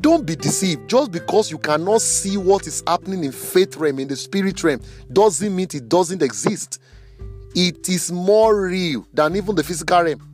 Don't 0.01 0.25
be 0.25 0.35
deceived. 0.35 0.89
Just 0.89 1.11
because 1.11 1.51
you 1.51 1.59
cannot 1.59 2.01
see 2.01 2.35
what 2.35 2.65
is 2.65 2.83
happening 2.87 3.23
in 3.23 3.31
faith 3.31 3.77
realm, 3.77 3.99
in 3.99 4.07
the 4.07 4.15
spirit 4.15 4.63
realm, 4.63 4.81
doesn't 5.13 5.55
mean 5.55 5.67
it 5.73 5.87
doesn't 5.87 6.21
exist. 6.23 6.79
It 7.55 7.87
is 7.87 8.11
more 8.11 8.63
real 8.63 9.05
than 9.13 9.35
even 9.35 9.55
the 9.55 9.63
physical 9.63 10.01
realm. 10.01 10.27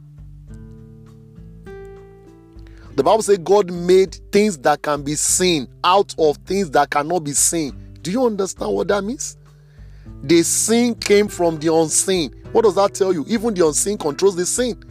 The 2.96 3.04
Bible 3.04 3.22
says 3.22 3.38
God 3.40 3.72
made 3.72 4.16
things 4.32 4.58
that 4.60 4.82
can 4.82 5.04
be 5.04 5.16
seen 5.16 5.68
out 5.84 6.16
of 6.18 6.38
things 6.38 6.72
that 6.72 6.90
cannot 6.90 7.24
be 7.24 7.34
seen. 7.34 7.76
Do 8.02 8.12
you 8.12 8.26
understand 8.26 8.74
what 8.74 8.88
that 8.88 9.04
means? 9.04 9.38
The 10.24 10.44
sin 10.44 10.96
came 10.96 11.28
from 11.28 11.58
the 11.60 11.74
unseen. 11.74 12.34
What 12.52 12.64
does 12.64 12.76
that 12.76 12.94
tell 12.94 13.14
you? 13.14 13.26
Even 13.28 13.54
the 13.54 13.66
unseen 13.66 13.98
controls 13.98 14.36
the 14.36 14.46
sin. 14.46 14.84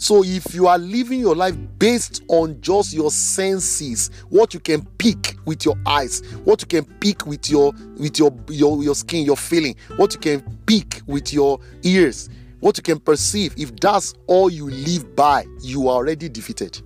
So 0.00 0.22
if 0.24 0.54
you 0.54 0.68
are 0.68 0.78
living 0.78 1.18
your 1.18 1.34
life 1.34 1.56
based 1.78 2.22
on 2.28 2.60
just 2.60 2.94
your 2.94 3.10
senses, 3.10 4.10
what 4.28 4.54
you 4.54 4.60
can 4.60 4.84
pick 4.98 5.34
with 5.44 5.64
your 5.64 5.74
eyes, 5.86 6.20
what 6.44 6.62
you 6.62 6.68
can 6.68 6.84
pick 7.00 7.26
with 7.26 7.50
your 7.50 7.72
with 7.96 8.16
your 8.16 8.32
your, 8.48 8.80
your 8.82 8.94
skin, 8.94 9.24
your 9.24 9.36
feeling, 9.36 9.74
what 9.96 10.14
you 10.14 10.20
can 10.20 10.40
pick 10.66 11.02
with 11.08 11.32
your 11.32 11.58
ears, 11.82 12.28
what 12.60 12.76
you 12.76 12.82
can 12.82 13.00
perceive, 13.00 13.54
if 13.56 13.74
that's 13.76 14.14
all 14.28 14.48
you 14.48 14.70
live 14.70 15.16
by, 15.16 15.44
you 15.62 15.88
are 15.88 15.96
already 15.96 16.28
defeated. 16.28 16.80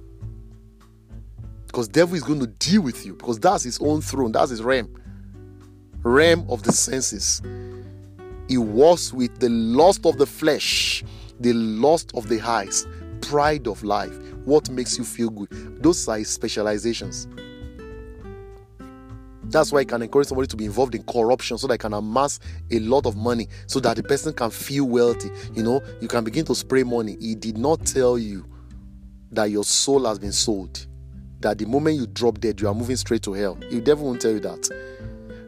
Because 1.67 1.89
devil 1.89 2.15
is 2.15 2.23
going 2.23 2.41
to 2.41 2.47
deal 2.47 2.81
with 2.81 3.05
you 3.05 3.15
because 3.15 3.39
that's 3.39 3.65
his 3.65 3.79
own 3.81 4.01
throne, 4.01 4.33
that's 4.33 4.51
his 4.51 4.63
realm. 4.63 4.89
Realm 6.05 6.45
of 6.49 6.63
the 6.65 6.73
senses. 6.73 7.41
He 8.49 8.59
was 8.59 9.13
with 9.13 9.39
the 9.39 9.49
lust 9.49 10.05
of 10.05 10.19
the 10.19 10.27
flesh, 10.27 11.05
the 11.41 11.53
lust 11.53 12.11
of 12.15 12.29
the 12.29 12.41
eyes, 12.41 12.87
pride 13.21 13.67
of 13.69 13.83
life, 13.85 14.17
what 14.45 14.69
makes 14.69 14.99
you 14.99 15.05
feel 15.05 15.31
good. 15.31 15.83
Those 15.83 16.09
are 16.09 16.19
his 16.19 16.29
specializations. 16.29 17.29
That's 19.45 19.71
why 19.71 19.81
I 19.81 19.85
can 19.85 20.03
encourage 20.03 20.29
somebody 20.29 20.49
to 20.49 20.57
be 20.57 20.65
involved 20.65 20.95
in 20.95 21.03
corruption 21.05 21.59
so 21.59 21.67
that 21.67 21.75
I 21.75 21.77
can 21.77 21.93
amass 21.93 22.41
a 22.71 22.79
lot 22.81 23.07
of 23.07 23.17
money 23.17 23.49
so 23.67 23.81
that 23.81 23.97
the 23.97 24.03
person 24.03 24.33
can 24.33 24.51
feel 24.51 24.87
wealthy. 24.87 25.31
You 25.55 25.63
know, 25.63 25.83
you 26.01 26.09
can 26.09 26.25
begin 26.25 26.45
to 26.47 26.55
spray 26.55 26.83
money. 26.83 27.17
He 27.21 27.35
did 27.35 27.59
not 27.59 27.85
tell 27.85 28.19
you 28.19 28.47
that 29.31 29.51
your 29.51 29.65
soul 29.65 30.07
has 30.07 30.19
been 30.19 30.33
sold. 30.33 30.87
That 31.41 31.59
the 31.59 31.67
moment 31.67 31.97
you 31.97 32.07
drop 32.07 32.41
dead, 32.41 32.61
you 32.61 32.69
are 32.69 32.75
moving 32.75 32.97
straight 32.97 33.23
to 33.23 33.35
hell. 33.35 33.55
The 33.71 33.81
devil 33.81 34.07
won't 34.07 34.21
tell 34.21 34.33
you 34.33 34.41
that. 34.41 34.71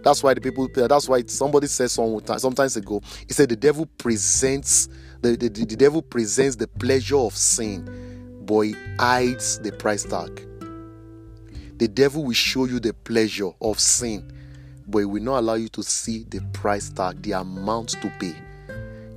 That's 0.05 0.23
why 0.23 0.35
the 0.35 0.41
people. 0.41 0.69
Uh, 0.77 0.87
that's 0.87 1.09
why 1.09 1.23
somebody 1.27 1.67
said 1.67 1.91
some 1.91 2.21
sometimes 2.39 2.77
ago. 2.77 3.01
He 3.27 3.33
said 3.33 3.49
the 3.49 3.57
devil 3.57 3.87
presents 3.99 4.89
the, 5.23 5.37
the, 5.37 5.49
the 5.49 5.77
devil 5.77 6.03
presents 6.03 6.57
the 6.57 6.69
pleasure 6.69 7.17
of 7.17 7.35
sin, 7.35 8.43
but 8.45 8.61
he 8.61 8.77
hides 8.99 9.59
the 9.61 9.73
price 9.73 10.05
tag. 10.05 10.47
The 11.79 11.89
devil 11.89 12.25
will 12.25 12.35
show 12.35 12.67
you 12.67 12.79
the 12.79 12.93
pleasure 12.93 13.51
of 13.63 13.81
sin, 13.81 14.31
but 14.87 14.99
he 14.99 15.05
will 15.07 15.23
not 15.23 15.39
allow 15.39 15.55
you 15.55 15.69
to 15.71 15.83
see 15.83 16.25
the 16.25 16.41
price 16.53 16.91
tag, 16.91 17.23
the 17.23 17.33
amount 17.33 17.91
to 18.03 18.13
pay. 18.21 18.35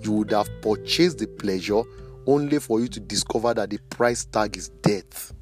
You 0.02 0.14
would 0.14 0.32
have 0.32 0.50
purchased 0.62 1.18
the 1.18 1.28
pleasure 1.28 1.82
only 2.26 2.60
for 2.60 2.80
you 2.80 2.88
to 2.88 3.00
discover 3.02 3.54
that 3.54 3.70
the 3.70 3.80
price 3.90 4.24
tag 4.24 4.56
is 4.56 4.70
death. 4.70 5.34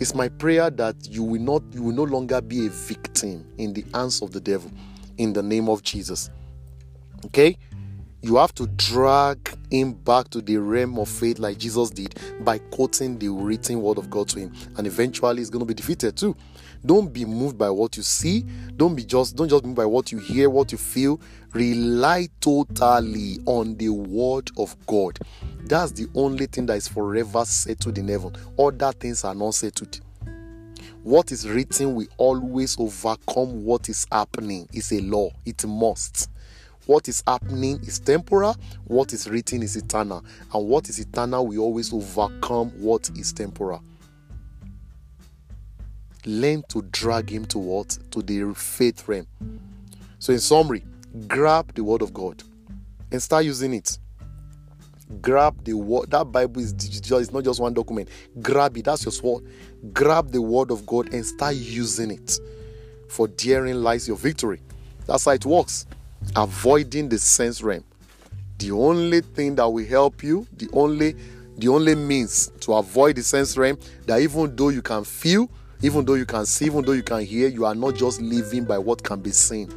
It's 0.00 0.14
my 0.14 0.28
prayer 0.28 0.70
that 0.70 0.96
you 1.08 1.22
will 1.22 1.40
not 1.40 1.62
you 1.72 1.82
will 1.82 1.94
no 1.94 2.04
longer 2.04 2.40
be 2.40 2.66
a 2.66 2.70
victim 2.70 3.46
in 3.58 3.72
the 3.74 3.84
hands 3.94 4.22
of 4.22 4.32
the 4.32 4.40
devil 4.40 4.70
in 5.18 5.32
the 5.32 5.42
name 5.42 5.68
of 5.68 5.82
Jesus. 5.82 6.30
Okay? 7.26 7.56
you 8.22 8.36
have 8.36 8.54
to 8.54 8.66
drag 8.66 9.38
him 9.70 9.92
back 9.92 10.28
to 10.30 10.40
the 10.40 10.56
realm 10.56 10.98
of 10.98 11.08
faith 11.08 11.38
like 11.38 11.58
Jesus 11.58 11.90
did 11.90 12.18
by 12.40 12.58
quoting 12.58 13.18
the 13.18 13.28
written 13.28 13.80
word 13.80 13.98
of 13.98 14.10
God 14.10 14.28
to 14.30 14.40
him 14.40 14.52
and 14.76 14.86
eventually 14.86 15.38
he's 15.38 15.50
going 15.50 15.60
to 15.60 15.66
be 15.66 15.74
defeated 15.74 16.16
too 16.16 16.36
don't 16.84 17.12
be 17.12 17.24
moved 17.24 17.58
by 17.58 17.70
what 17.70 17.96
you 17.96 18.02
see. 18.02 18.44
Don't 18.76 18.94
be 18.94 19.04
just 19.04 19.36
don't 19.36 19.48
just 19.48 19.62
be 19.62 19.68
moved 19.68 19.76
by 19.76 19.86
what 19.86 20.12
you 20.12 20.18
hear 20.18 20.48
what 20.48 20.72
you 20.72 20.78
feel. 20.78 21.20
Rely 21.52 22.28
totally 22.40 23.38
on 23.46 23.76
the 23.76 23.90
word 23.90 24.50
of 24.56 24.76
God. 24.86 25.18
That's 25.64 25.92
the 25.92 26.08
only 26.14 26.46
thing 26.46 26.66
that 26.66 26.76
is 26.76 26.88
forever 26.88 27.44
settled 27.44 27.98
in 27.98 28.08
heaven. 28.08 28.34
Other 28.58 28.92
things 28.92 29.24
are 29.24 29.34
not 29.34 29.54
settled. 29.54 30.00
What 31.02 31.32
is 31.32 31.48
written 31.48 31.94
will 31.94 32.08
always 32.18 32.78
overcome 32.78 33.64
what 33.64 33.88
is 33.88 34.06
happening. 34.12 34.68
It's 34.72 34.92
a 34.92 35.00
law. 35.00 35.30
It 35.44 35.66
must. 35.66 36.28
What 36.86 37.08
is 37.08 37.22
happening 37.26 37.78
is 37.82 38.00
temporal, 38.00 38.56
what 38.86 39.12
is 39.12 39.28
written 39.30 39.62
is 39.62 39.76
eternal, 39.76 40.24
and 40.52 40.66
what 40.66 40.88
is 40.88 40.98
eternal 40.98 41.46
will 41.46 41.60
always 41.60 41.92
overcome 41.92 42.70
what 42.80 43.10
is 43.16 43.32
temporal. 43.32 43.82
Learn 46.26 46.62
to 46.68 46.82
drag 46.82 47.30
him 47.30 47.44
to 47.46 47.58
what? 47.58 47.98
To 48.10 48.22
the 48.22 48.54
faith 48.54 49.08
realm. 49.08 49.26
So, 50.18 50.32
in 50.32 50.40
summary, 50.40 50.84
grab 51.26 51.74
the 51.74 51.82
word 51.82 52.02
of 52.02 52.12
God 52.12 52.42
and 53.10 53.22
start 53.22 53.44
using 53.44 53.74
it. 53.74 53.98
Grab 55.20 55.64
the 55.64 55.74
word. 55.74 56.10
That 56.10 56.24
Bible 56.24 56.60
is 56.60 56.72
digital, 56.72 57.18
it's 57.18 57.32
not 57.32 57.44
just 57.44 57.60
one 57.60 57.74
document. 57.74 58.08
Grab 58.40 58.76
it, 58.76 58.84
that's 58.84 59.04
your 59.04 59.12
sword. 59.12 59.44
Grab 59.92 60.30
the 60.30 60.42
word 60.42 60.70
of 60.70 60.86
God 60.86 61.12
and 61.12 61.24
start 61.24 61.54
using 61.56 62.10
it. 62.10 62.38
For 63.08 63.26
daring 63.26 63.82
lies 63.82 64.06
your 64.06 64.16
victory. 64.16 64.60
That's 65.06 65.24
how 65.24 65.32
it 65.32 65.44
works 65.44 65.86
avoiding 66.36 67.08
the 67.08 67.18
sense 67.18 67.62
realm. 67.62 67.84
The 68.58 68.72
only 68.72 69.20
thing 69.22 69.54
that 69.56 69.68
will 69.68 69.86
help 69.86 70.22
you, 70.22 70.46
the 70.56 70.68
only 70.72 71.16
the 71.56 71.68
only 71.68 71.94
means 71.94 72.50
to 72.60 72.74
avoid 72.74 73.16
the 73.16 73.22
sense 73.22 73.56
realm, 73.56 73.78
that 74.06 74.20
even 74.20 74.54
though 74.56 74.70
you 74.70 74.80
can 74.80 75.04
feel, 75.04 75.50
even 75.82 76.04
though 76.04 76.14
you 76.14 76.26
can 76.26 76.46
see, 76.46 76.66
even 76.66 76.84
though 76.84 76.92
you 76.92 77.02
can 77.02 77.24
hear, 77.24 77.48
you 77.48 77.64
are 77.64 77.74
not 77.74 77.94
just 77.94 78.20
living 78.20 78.64
by 78.64 78.78
what 78.78 79.02
can 79.02 79.20
be 79.20 79.30
seen. 79.30 79.72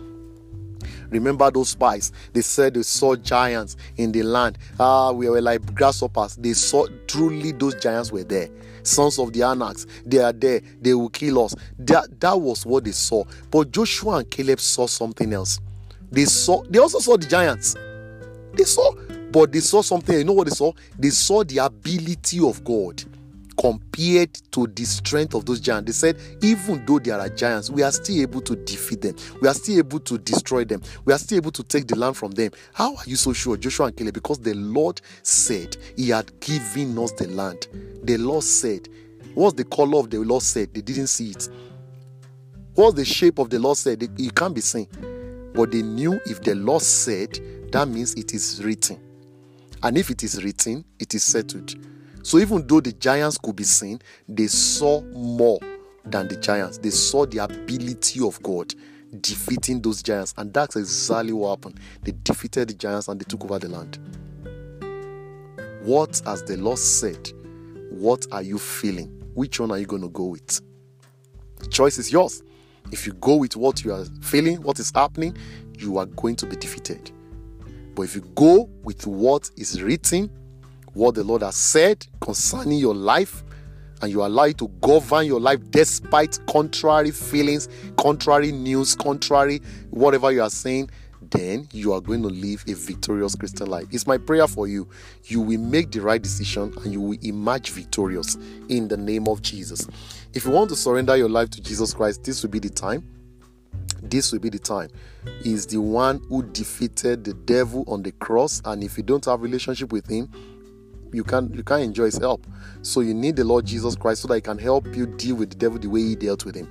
Remember 1.09 1.49
those 1.51 1.69
spies? 1.69 2.11
They 2.33 2.41
said 2.41 2.73
they 2.73 2.81
saw 2.81 3.15
giants 3.15 3.77
in 3.97 4.11
the 4.11 4.23
land. 4.23 4.57
Ah, 4.79 5.11
we 5.11 5.29
were 5.29 5.41
like 5.41 5.73
grasshoppers. 5.75 6.35
They 6.35 6.53
saw 6.53 6.87
truly 7.07 7.51
those 7.51 7.75
giants 7.75 8.11
were 8.11 8.23
there. 8.23 8.49
Sons 8.81 9.17
of 9.17 9.31
the 9.31 9.41
Anaks, 9.41 9.85
they 10.05 10.17
are 10.17 10.33
there. 10.33 10.61
They 10.81 10.93
will 10.93 11.09
kill 11.09 11.45
us. 11.45 11.55
That, 11.79 12.19
that 12.19 12.39
was 12.39 12.65
what 12.65 12.83
they 12.83 12.91
saw. 12.91 13.23
But 13.49 13.71
Joshua 13.71 14.17
and 14.17 14.29
Caleb 14.29 14.59
saw 14.59 14.87
something 14.87 15.31
else. 15.31 15.59
They 16.11 16.25
saw, 16.25 16.63
they 16.63 16.79
also 16.79 16.99
saw 16.99 17.15
the 17.15 17.27
giants. 17.27 17.75
They 18.53 18.65
saw, 18.65 18.93
but 19.31 19.51
they 19.51 19.61
saw 19.61 19.81
something. 19.81 20.17
You 20.17 20.25
know 20.25 20.33
what 20.33 20.47
they 20.47 20.55
saw? 20.55 20.73
They 20.99 21.11
saw 21.11 21.43
the 21.43 21.59
ability 21.59 22.39
of 22.45 22.63
God 22.63 23.03
compared 23.59 24.33
to 24.51 24.67
the 24.67 24.85
strength 24.85 25.33
of 25.33 25.45
those 25.45 25.59
giants. 25.59 26.01
They 26.01 26.13
said, 26.13 26.21
even 26.41 26.85
though 26.85 26.99
there 26.99 27.19
are 27.19 27.29
giants, 27.29 27.69
we 27.69 27.83
are 27.83 27.91
still 27.91 28.21
able 28.21 28.41
to 28.41 28.55
defeat 28.55 29.01
them. 29.01 29.15
We 29.41 29.47
are 29.47 29.53
still 29.53 29.77
able 29.77 29.99
to 29.99 30.17
destroy 30.17 30.65
them. 30.65 30.81
We 31.05 31.13
are 31.13 31.17
still 31.17 31.37
able 31.37 31.51
to 31.51 31.63
take 31.63 31.87
the 31.87 31.95
land 31.97 32.17
from 32.17 32.31
them. 32.31 32.51
How 32.73 32.95
are 32.95 33.03
you 33.05 33.15
so 33.15 33.33
sure, 33.33 33.57
Joshua 33.57 33.87
and 33.87 33.97
Caleb? 33.97 34.13
Because 34.13 34.39
the 34.39 34.53
Lord 34.53 35.01
said 35.21 35.77
He 35.95 36.09
had 36.09 36.39
given 36.39 36.97
us 36.97 37.11
the 37.13 37.27
land. 37.27 37.67
The 38.03 38.17
Lord 38.17 38.43
said, 38.43 38.89
What's 39.33 39.55
the 39.55 39.65
color 39.65 39.99
of 39.99 40.09
the 40.09 40.19
Lord 40.19 40.43
said? 40.43 40.73
They 40.73 40.81
didn't 40.81 41.07
see 41.07 41.31
it. 41.31 41.49
What's 42.75 42.95
the 42.95 43.05
shape 43.05 43.39
of 43.39 43.49
the 43.49 43.59
Lord 43.59 43.77
said? 43.77 44.03
It 44.03 44.35
can't 44.35 44.53
be 44.53 44.61
seen. 44.61 44.87
But 45.53 45.71
they 45.71 45.81
knew 45.81 46.19
if 46.25 46.41
the 46.41 46.55
Lord 46.55 46.81
said, 46.81 47.39
that 47.71 47.87
means 47.87 48.13
it 48.15 48.33
is 48.33 48.63
written. 48.63 48.99
And 49.81 49.97
if 49.97 50.09
it 50.09 50.23
is 50.23 50.43
written, 50.43 50.85
it 50.99 51.13
is 51.13 51.23
settled. 51.23 51.75
So 52.23 52.39
even 52.39 52.65
though 52.65 52.79
the 52.79 52.93
giants 52.93 53.37
could 53.37 53.55
be 53.55 53.63
seen, 53.63 54.01
they 54.27 54.47
saw 54.47 55.01
more 55.01 55.59
than 56.05 56.27
the 56.27 56.37
giants. 56.37 56.77
They 56.77 56.89
saw 56.89 57.25
the 57.25 57.39
ability 57.39 58.25
of 58.25 58.41
God 58.41 58.73
defeating 59.21 59.81
those 59.81 60.01
giants. 60.01 60.33
And 60.37 60.53
that's 60.53 60.75
exactly 60.75 61.33
what 61.33 61.49
happened. 61.49 61.79
They 62.01 62.13
defeated 62.23 62.69
the 62.69 62.73
giants 62.73 63.09
and 63.09 63.19
they 63.19 63.25
took 63.25 63.43
over 63.43 63.59
the 63.59 63.69
land. 63.69 63.99
What 65.83 66.21
has 66.25 66.43
the 66.43 66.57
Lord 66.57 66.79
said? 66.79 67.31
What 67.91 68.25
are 68.31 68.41
you 68.41 68.57
feeling? 68.57 69.09
Which 69.33 69.59
one 69.59 69.71
are 69.71 69.77
you 69.77 69.85
going 69.85 70.01
to 70.01 70.09
go 70.09 70.25
with? 70.25 70.61
The 71.57 71.67
choice 71.67 71.97
is 71.97 72.11
yours. 72.11 72.41
If 72.91 73.05
you 73.05 73.13
go 73.13 73.35
with 73.35 73.55
what 73.55 73.83
you 73.83 73.93
are 73.93 74.05
feeling, 74.21 74.61
what 74.61 74.79
is 74.79 74.91
happening, 74.95 75.35
you 75.77 75.97
are 75.97 76.05
going 76.05 76.37
to 76.37 76.45
be 76.45 76.55
defeated. 76.55 77.11
But 77.95 78.03
if 78.03 78.15
you 78.15 78.21
go 78.35 78.69
with 78.83 79.05
what 79.05 79.49
is 79.57 79.81
written, 79.81 80.29
what 80.93 81.15
the 81.15 81.23
Lord 81.23 81.41
has 81.41 81.55
said 81.55 82.05
concerning 82.21 82.79
your 82.79 82.95
life, 82.95 83.43
and 84.01 84.11
you 84.11 84.23
allow 84.23 84.43
it 84.43 84.57
to 84.57 84.67
govern 84.81 85.25
your 85.25 85.39
life 85.39 85.59
despite 85.71 86.37
contrary 86.47 87.11
feelings, 87.11 87.69
contrary 87.97 88.51
news, 88.51 88.95
contrary 88.95 89.61
whatever 89.91 90.31
you 90.31 90.41
are 90.41 90.49
saying, 90.49 90.89
then 91.31 91.67
you 91.71 91.93
are 91.93 92.01
going 92.01 92.21
to 92.21 92.27
live 92.27 92.63
a 92.67 92.73
victorious 92.73 93.33
Christian 93.33 93.67
life. 93.67 93.85
It's 93.91 94.05
my 94.05 94.17
prayer 94.17 94.45
for 94.45 94.67
you. 94.67 94.89
You 95.23 95.39
will 95.39 95.59
make 95.59 95.89
the 95.91 96.01
right 96.01 96.21
decision 96.21 96.73
and 96.83 96.91
you 96.91 96.99
will 96.99 97.17
emerge 97.23 97.69
victorious 97.69 98.37
in 98.67 98.89
the 98.89 98.97
name 98.97 99.27
of 99.27 99.41
Jesus. 99.41 99.87
If 100.33 100.45
you 100.45 100.51
want 100.51 100.69
to 100.71 100.75
surrender 100.75 101.15
your 101.15 101.29
life 101.29 101.49
to 101.51 101.61
Jesus 101.61 101.93
Christ, 101.93 102.25
this 102.25 102.43
will 102.43 102.49
be 102.49 102.59
the 102.59 102.69
time. 102.69 103.07
This 104.01 104.33
will 104.33 104.39
be 104.39 104.49
the 104.49 104.59
time. 104.59 104.89
He's 105.43 105.65
the 105.65 105.79
one 105.79 106.21
who 106.27 106.43
defeated 106.43 107.23
the 107.23 107.33
devil 107.33 107.85
on 107.87 108.03
the 108.03 108.11
cross, 108.11 108.61
and 108.65 108.83
if 108.83 108.97
you 108.97 109.03
don't 109.03 109.23
have 109.25 109.41
relationship 109.41 109.93
with 109.93 110.07
him, 110.07 110.29
you 111.13 111.23
can't 111.23 111.53
you 111.55 111.63
can't 111.63 111.83
enjoy 111.83 112.05
his 112.05 112.17
help. 112.17 112.45
So 112.81 113.01
you 113.01 113.13
need 113.13 113.35
the 113.35 113.43
Lord 113.43 113.65
Jesus 113.65 113.95
Christ 113.95 114.23
so 114.23 114.27
that 114.27 114.35
he 114.35 114.41
can 114.41 114.57
help 114.57 114.95
you 114.95 115.05
deal 115.05 115.35
with 115.35 115.51
the 115.51 115.55
devil 115.55 115.77
the 115.77 115.87
way 115.87 116.01
he 116.01 116.15
dealt 116.15 116.43
with 116.43 116.55
him. 116.55 116.67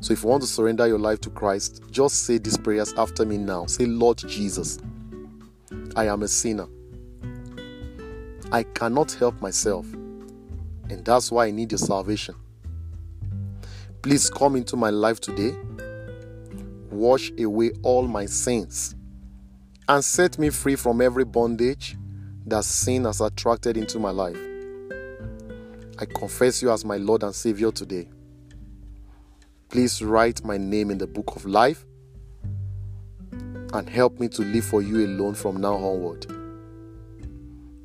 So 0.00 0.12
if 0.12 0.24
you 0.24 0.30
want 0.30 0.42
to 0.42 0.48
surrender 0.48 0.86
your 0.88 0.98
life 0.98 1.20
to 1.20 1.30
Christ, 1.30 1.82
just 1.92 2.24
say 2.24 2.38
these 2.38 2.56
prayers 2.56 2.92
after 2.94 3.24
me 3.24 3.38
now. 3.38 3.66
Say, 3.66 3.86
Lord 3.86 4.18
Jesus, 4.18 4.80
I 5.94 6.06
am 6.06 6.24
a 6.24 6.28
sinner. 6.28 6.66
I 8.50 8.64
cannot 8.64 9.12
help 9.12 9.40
myself, 9.40 9.86
and 9.92 11.04
that's 11.04 11.30
why 11.30 11.46
I 11.46 11.50
need 11.52 11.70
your 11.70 11.78
salvation. 11.78 12.34
Please 14.02 14.28
come 14.28 14.56
into 14.56 14.76
my 14.76 14.90
life 14.90 15.20
today, 15.20 15.54
wash 16.90 17.30
away 17.38 17.70
all 17.84 18.08
my 18.08 18.26
sins, 18.26 18.96
and 19.88 20.04
set 20.04 20.36
me 20.36 20.50
free 20.50 20.74
from 20.74 21.00
every 21.00 21.24
bondage 21.24 21.96
that 22.46 22.64
sin 22.64 23.04
has 23.04 23.20
attracted 23.20 23.76
into 23.76 23.98
my 23.98 24.10
life. 24.10 24.38
I 25.98 26.04
confess 26.06 26.62
you 26.62 26.70
as 26.70 26.84
my 26.84 26.96
Lord 26.96 27.22
and 27.22 27.34
Savior 27.34 27.70
today. 27.70 28.08
Please 29.68 30.02
write 30.02 30.44
my 30.44 30.56
name 30.58 30.90
in 30.90 30.98
the 30.98 31.06
book 31.06 31.36
of 31.36 31.46
life 31.46 31.84
and 33.72 33.88
help 33.88 34.18
me 34.18 34.28
to 34.28 34.42
live 34.42 34.64
for 34.64 34.82
you 34.82 35.06
alone 35.06 35.34
from 35.34 35.60
now 35.60 35.74
onward. 35.74 36.26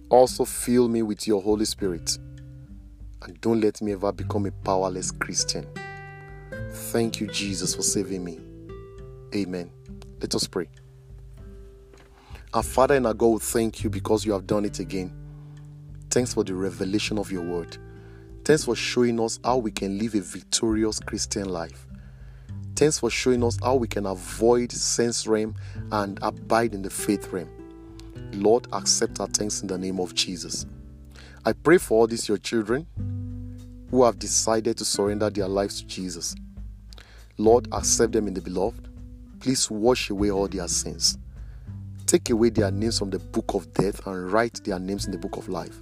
Also, 0.09 0.45
fill 0.45 0.87
me 0.87 1.01
with 1.01 1.27
your 1.27 1.41
Holy 1.41 1.65
Spirit 1.65 2.17
and 3.23 3.39
don't 3.41 3.61
let 3.61 3.81
me 3.81 3.93
ever 3.93 4.11
become 4.11 4.45
a 4.45 4.51
powerless 4.51 5.11
Christian. 5.11 5.67
Thank 6.91 7.19
you, 7.19 7.27
Jesus, 7.27 7.75
for 7.75 7.81
saving 7.81 8.23
me. 8.23 8.39
Amen. 9.35 9.71
Let 10.21 10.33
us 10.35 10.47
pray. 10.47 10.67
Our 12.57 12.63
Father 12.63 12.95
and 12.95 13.05
our 13.05 13.13
God, 13.13 13.43
thank 13.43 13.83
you 13.83 13.89
because 13.91 14.25
you 14.25 14.31
have 14.31 14.47
done 14.47 14.65
it 14.65 14.79
again. 14.79 15.13
Thanks 16.09 16.33
for 16.33 16.43
the 16.43 16.55
revelation 16.55 17.19
of 17.19 17.31
your 17.31 17.43
word. 17.43 17.77
Thanks 18.45 18.65
for 18.65 18.75
showing 18.75 19.19
us 19.19 19.39
how 19.43 19.57
we 19.57 19.69
can 19.69 19.99
live 19.99 20.15
a 20.15 20.21
victorious 20.21 20.99
Christian 20.99 21.49
life. 21.49 21.85
Thanks 22.75 22.97
for 22.97 23.11
showing 23.11 23.43
us 23.43 23.59
how 23.61 23.75
we 23.75 23.87
can 23.87 24.07
avoid 24.07 24.71
sense 24.71 25.27
realm 25.27 25.53
and 25.91 26.17
abide 26.23 26.73
in 26.73 26.81
the 26.81 26.89
faith 26.89 27.31
realm. 27.31 27.51
Lord, 28.33 28.65
accept 28.73 29.19
our 29.19 29.27
thanks 29.27 29.61
in 29.61 29.67
the 29.67 29.77
name 29.77 29.99
of 29.99 30.15
Jesus. 30.15 30.65
I 31.45 31.53
pray 31.53 31.77
for 31.77 31.99
all 31.99 32.07
these 32.07 32.27
your 32.27 32.39
children 32.39 32.87
who 33.91 34.03
have 34.03 34.17
decided 34.17 34.79
to 34.79 34.85
surrender 34.85 35.29
their 35.29 35.47
lives 35.47 35.81
to 35.81 35.85
Jesus. 35.87 36.33
Lord, 37.37 37.67
accept 37.71 38.13
them 38.13 38.27
in 38.27 38.33
the 38.33 38.41
beloved. 38.41 38.89
Please 39.41 39.69
wash 39.69 40.09
away 40.09 40.31
all 40.31 40.47
their 40.47 40.67
sins. 40.67 41.19
Take 42.07 42.29
away 42.29 42.51
their 42.51 42.71
names 42.71 42.97
from 42.97 43.09
the 43.09 43.19
book 43.19 43.53
of 43.53 43.73
death 43.73 44.07
and 44.07 44.31
write 44.31 44.63
their 44.63 44.79
names 44.79 45.05
in 45.05 45.11
the 45.11 45.17
book 45.17 45.35
of 45.35 45.49
life. 45.49 45.81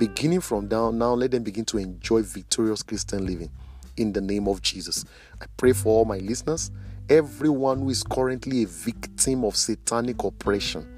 Beginning 0.00 0.40
from 0.40 0.66
now, 0.66 0.90
now 0.90 1.14
let 1.14 1.30
them 1.30 1.44
begin 1.44 1.64
to 1.66 1.78
enjoy 1.78 2.22
victorious 2.22 2.82
Christian 2.82 3.24
living 3.24 3.52
in 3.96 4.12
the 4.12 4.20
name 4.20 4.48
of 4.48 4.62
Jesus. 4.62 5.04
I 5.40 5.44
pray 5.56 5.72
for 5.72 5.90
all 5.90 6.04
my 6.06 6.18
listeners, 6.18 6.72
everyone 7.08 7.78
who 7.78 7.90
is 7.90 8.02
currently 8.02 8.64
a 8.64 8.66
victim 8.66 9.44
of 9.44 9.54
satanic 9.54 10.24
oppression 10.24 10.88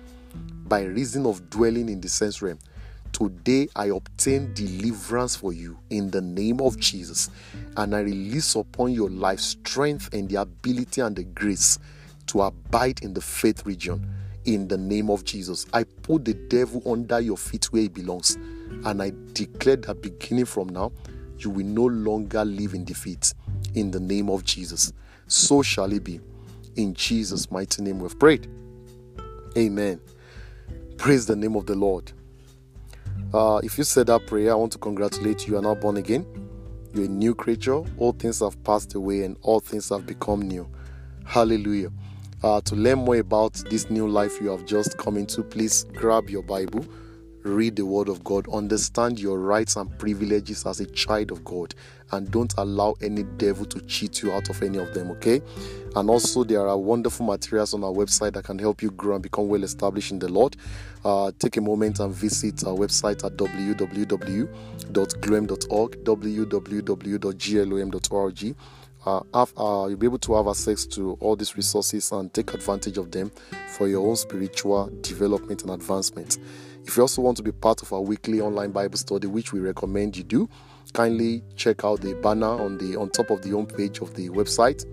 by 0.64 0.84
reason 0.84 1.26
of 1.26 1.50
dwelling 1.50 1.90
in 1.90 2.00
the 2.00 2.08
sense 2.08 2.40
realm. 2.40 2.58
Today 3.12 3.68
I 3.76 3.88
obtain 3.88 4.54
deliverance 4.54 5.36
for 5.36 5.52
you 5.52 5.76
in 5.90 6.10
the 6.10 6.22
name 6.22 6.62
of 6.62 6.78
Jesus, 6.78 7.28
and 7.76 7.94
I 7.94 8.00
release 8.00 8.54
upon 8.54 8.92
your 8.92 9.10
life 9.10 9.40
strength 9.40 10.14
and 10.14 10.30
the 10.30 10.36
ability 10.40 11.02
and 11.02 11.14
the 11.14 11.24
grace 11.24 11.78
to 12.28 12.40
abide 12.40 13.02
in 13.02 13.12
the 13.12 13.20
faith 13.20 13.66
region 13.66 14.16
in 14.46 14.68
the 14.68 14.78
name 14.78 15.10
of 15.10 15.24
Jesus. 15.24 15.66
I 15.72 15.84
put 15.84 16.24
the 16.24 16.34
devil 16.34 16.82
under 16.86 17.20
your 17.20 17.36
feet 17.36 17.66
where 17.66 17.82
he 17.82 17.88
belongs. 17.88 18.36
And 18.84 19.02
I 19.02 19.12
declare 19.32 19.76
that 19.76 20.00
beginning 20.00 20.46
from 20.46 20.68
now, 20.68 20.92
you 21.38 21.50
will 21.50 21.66
no 21.66 21.84
longer 21.84 22.44
live 22.44 22.74
in 22.74 22.84
defeat 22.84 23.34
in 23.74 23.90
the 23.90 24.00
name 24.00 24.30
of 24.30 24.44
Jesus. 24.44 24.92
So 25.26 25.62
shall 25.62 25.92
it 25.92 26.04
be. 26.04 26.20
In 26.76 26.94
Jesus' 26.94 27.50
mighty 27.50 27.82
name, 27.82 27.98
we've 28.00 28.18
prayed. 28.18 28.48
Amen. 29.56 30.00
Praise 30.96 31.26
the 31.26 31.36
name 31.36 31.56
of 31.56 31.66
the 31.66 31.74
Lord. 31.74 32.12
Uh, 33.32 33.60
if 33.62 33.76
you 33.76 33.84
said 33.84 34.06
that 34.06 34.26
prayer, 34.26 34.52
I 34.52 34.54
want 34.54 34.72
to 34.72 34.78
congratulate 34.78 35.46
you. 35.46 35.54
You 35.54 35.58
are 35.58 35.62
now 35.62 35.74
born 35.74 35.96
again. 35.96 36.26
You're 36.94 37.06
a 37.06 37.08
new 37.08 37.34
creature. 37.34 37.82
All 37.98 38.12
things 38.12 38.40
have 38.40 38.62
passed 38.64 38.94
away 38.94 39.22
and 39.22 39.36
all 39.42 39.60
things 39.60 39.88
have 39.90 40.06
become 40.06 40.42
new. 40.42 40.68
Hallelujah. 41.24 41.90
Uh, 42.42 42.60
to 42.60 42.74
learn 42.76 42.98
more 42.98 43.16
about 43.16 43.54
this 43.70 43.90
new 43.90 44.06
life 44.06 44.40
you 44.40 44.48
have 44.48 44.64
just 44.66 44.98
come 44.98 45.16
into, 45.16 45.42
please 45.42 45.84
grab 45.94 46.28
your 46.28 46.42
Bible 46.42 46.84
read 47.46 47.76
the 47.76 47.86
Word 47.86 48.08
of 48.08 48.24
God, 48.24 48.48
understand 48.52 49.20
your 49.20 49.38
rights 49.38 49.76
and 49.76 49.96
privileges 49.98 50.66
as 50.66 50.80
a 50.80 50.86
child 50.86 51.30
of 51.30 51.44
God, 51.44 51.74
and 52.12 52.30
don't 52.30 52.54
allow 52.58 52.94
any 53.02 53.22
devil 53.22 53.64
to 53.66 53.80
cheat 53.82 54.22
you 54.22 54.32
out 54.32 54.48
of 54.50 54.62
any 54.62 54.78
of 54.78 54.94
them, 54.94 55.10
okay? 55.12 55.42
And 55.94 56.10
also, 56.10 56.44
there 56.44 56.66
are 56.66 56.78
wonderful 56.78 57.24
materials 57.24 57.72
on 57.74 57.84
our 57.84 57.92
website 57.92 58.34
that 58.34 58.44
can 58.44 58.58
help 58.58 58.82
you 58.82 58.90
grow 58.90 59.14
and 59.14 59.22
become 59.22 59.48
well 59.48 59.64
established 59.64 60.10
in 60.10 60.18
the 60.18 60.28
Lord. 60.28 60.56
Uh, 61.04 61.30
take 61.38 61.56
a 61.56 61.60
moment 61.60 62.00
and 62.00 62.12
visit 62.12 62.64
our 62.64 62.74
website 62.74 63.24
at 63.24 63.36
www.glom.org, 63.36 64.48
www.glom.org. 66.04 67.36
Uh, 69.06 69.20
have, 69.32 69.52
uh, 69.56 69.86
you'll 69.88 69.96
be 69.96 70.06
able 70.06 70.18
to 70.18 70.34
have 70.34 70.48
access 70.48 70.84
to 70.84 71.12
all 71.20 71.36
these 71.36 71.56
resources 71.56 72.10
and 72.10 72.34
take 72.34 72.52
advantage 72.52 72.98
of 72.98 73.12
them 73.12 73.30
for 73.68 73.86
your 73.86 74.04
own 74.04 74.16
spiritual 74.16 74.90
development 75.00 75.62
and 75.62 75.70
advancement. 75.70 76.38
If 76.84 76.96
you 76.96 77.02
also 77.02 77.22
want 77.22 77.36
to 77.36 77.42
be 77.44 77.52
part 77.52 77.82
of 77.82 77.92
our 77.92 78.00
weekly 78.00 78.40
online 78.40 78.72
Bible 78.72 78.98
study, 78.98 79.28
which 79.28 79.52
we 79.52 79.60
recommend 79.60 80.16
you 80.16 80.24
do, 80.24 80.48
kindly 80.92 81.44
check 81.54 81.84
out 81.84 82.00
the 82.00 82.14
banner 82.14 82.48
on 82.48 82.78
the 82.78 82.96
on 82.96 83.10
top 83.10 83.30
of 83.30 83.42
the 83.42 83.50
home 83.50 83.66
page 83.66 84.00
of 84.00 84.14
the 84.14 84.28
website. 84.30 84.84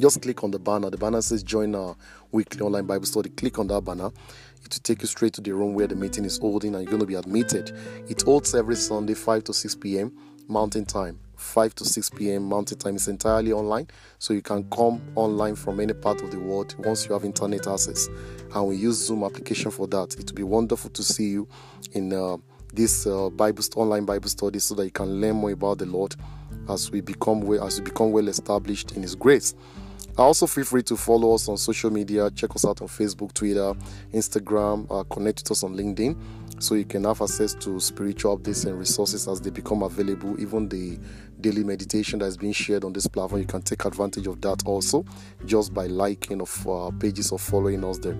Just 0.00 0.22
click 0.22 0.42
on 0.42 0.50
the 0.50 0.58
banner. 0.58 0.88
The 0.88 0.96
banner 0.96 1.20
says 1.20 1.42
join 1.42 1.74
our 1.74 1.96
weekly 2.32 2.62
online 2.62 2.86
Bible 2.86 3.06
study. 3.06 3.28
Click 3.30 3.58
on 3.58 3.66
that 3.66 3.82
banner. 3.82 4.06
It 4.06 4.74
will 4.74 4.82
take 4.82 5.02
you 5.02 5.08
straight 5.08 5.34
to 5.34 5.40
the 5.42 5.52
room 5.52 5.74
where 5.74 5.86
the 5.86 5.96
meeting 5.96 6.24
is 6.24 6.38
holding 6.38 6.74
and 6.74 6.84
you're 6.84 6.90
going 6.90 7.00
to 7.00 7.06
be 7.06 7.14
admitted. 7.14 7.76
It 8.08 8.22
holds 8.22 8.54
every 8.54 8.76
Sunday, 8.76 9.14
5 9.14 9.44
to 9.44 9.52
6 9.52 9.74
p.m. 9.76 10.12
Mountain 10.46 10.86
Time. 10.86 11.18
5 11.38 11.74
to 11.76 11.84
6 11.84 12.10
p.m. 12.10 12.44
Mountain 12.44 12.78
Time. 12.78 12.96
is 12.96 13.08
entirely 13.08 13.52
online, 13.52 13.86
so 14.18 14.34
you 14.34 14.42
can 14.42 14.68
come 14.70 15.00
online 15.14 15.54
from 15.54 15.80
any 15.80 15.94
part 15.94 16.20
of 16.22 16.30
the 16.30 16.38
world 16.38 16.74
once 16.78 17.06
you 17.06 17.12
have 17.12 17.24
internet 17.24 17.66
access. 17.66 18.08
And 18.54 18.68
we 18.68 18.76
use 18.76 18.96
Zoom 18.96 19.24
application 19.24 19.70
for 19.70 19.86
that. 19.88 20.14
It 20.18 20.30
will 20.30 20.36
be 20.36 20.42
wonderful 20.42 20.90
to 20.90 21.02
see 21.02 21.28
you 21.28 21.48
in 21.92 22.12
uh, 22.12 22.36
this 22.74 23.06
uh, 23.06 23.30
Bible 23.30 23.64
online 23.76 24.04
Bible 24.04 24.28
study 24.28 24.58
so 24.58 24.74
that 24.74 24.84
you 24.84 24.90
can 24.90 25.20
learn 25.20 25.36
more 25.36 25.52
about 25.52 25.78
the 25.78 25.86
Lord 25.86 26.14
as 26.68 26.90
we 26.90 27.00
become 27.00 27.40
well, 27.40 27.64
as 27.64 27.78
we 27.78 27.84
become 27.84 28.12
well 28.12 28.28
established 28.28 28.92
in 28.92 29.02
His 29.02 29.14
grace. 29.14 29.54
Also, 30.18 30.48
feel 30.48 30.64
free 30.64 30.82
to 30.82 30.96
follow 30.96 31.32
us 31.32 31.48
on 31.48 31.56
social 31.56 31.90
media. 31.90 32.28
Check 32.32 32.56
us 32.56 32.64
out 32.64 32.82
on 32.82 32.88
Facebook, 32.88 33.32
Twitter, 33.32 33.72
Instagram. 34.12 34.84
Uh, 34.90 35.04
connect 35.04 35.44
with 35.44 35.52
us 35.52 35.62
on 35.62 35.76
LinkedIn 35.76 36.16
so 36.60 36.74
you 36.74 36.84
can 36.84 37.04
have 37.04 37.22
access 37.22 37.54
to 37.54 37.78
spiritual 37.78 38.36
updates 38.36 38.66
and 38.66 38.76
resources 38.76 39.28
as 39.28 39.40
they 39.40 39.50
become 39.50 39.84
available. 39.84 40.38
Even 40.40 40.68
the 40.68 40.98
daily 41.40 41.64
meditation 41.64 42.18
that 42.18 42.26
is 42.26 42.36
being 42.36 42.52
shared 42.52 42.84
on 42.84 42.92
this 42.92 43.06
platform, 43.06 43.40
you 43.40 43.46
can 43.46 43.62
take 43.62 43.84
advantage 43.84 44.26
of 44.26 44.40
that 44.40 44.66
also 44.66 45.04
just 45.46 45.72
by 45.72 45.86
liking 45.86 46.40
of 46.40 46.68
uh, 46.68 46.90
pages 46.98 47.32
or 47.32 47.38
following 47.38 47.84
us 47.84 47.98
there. 47.98 48.16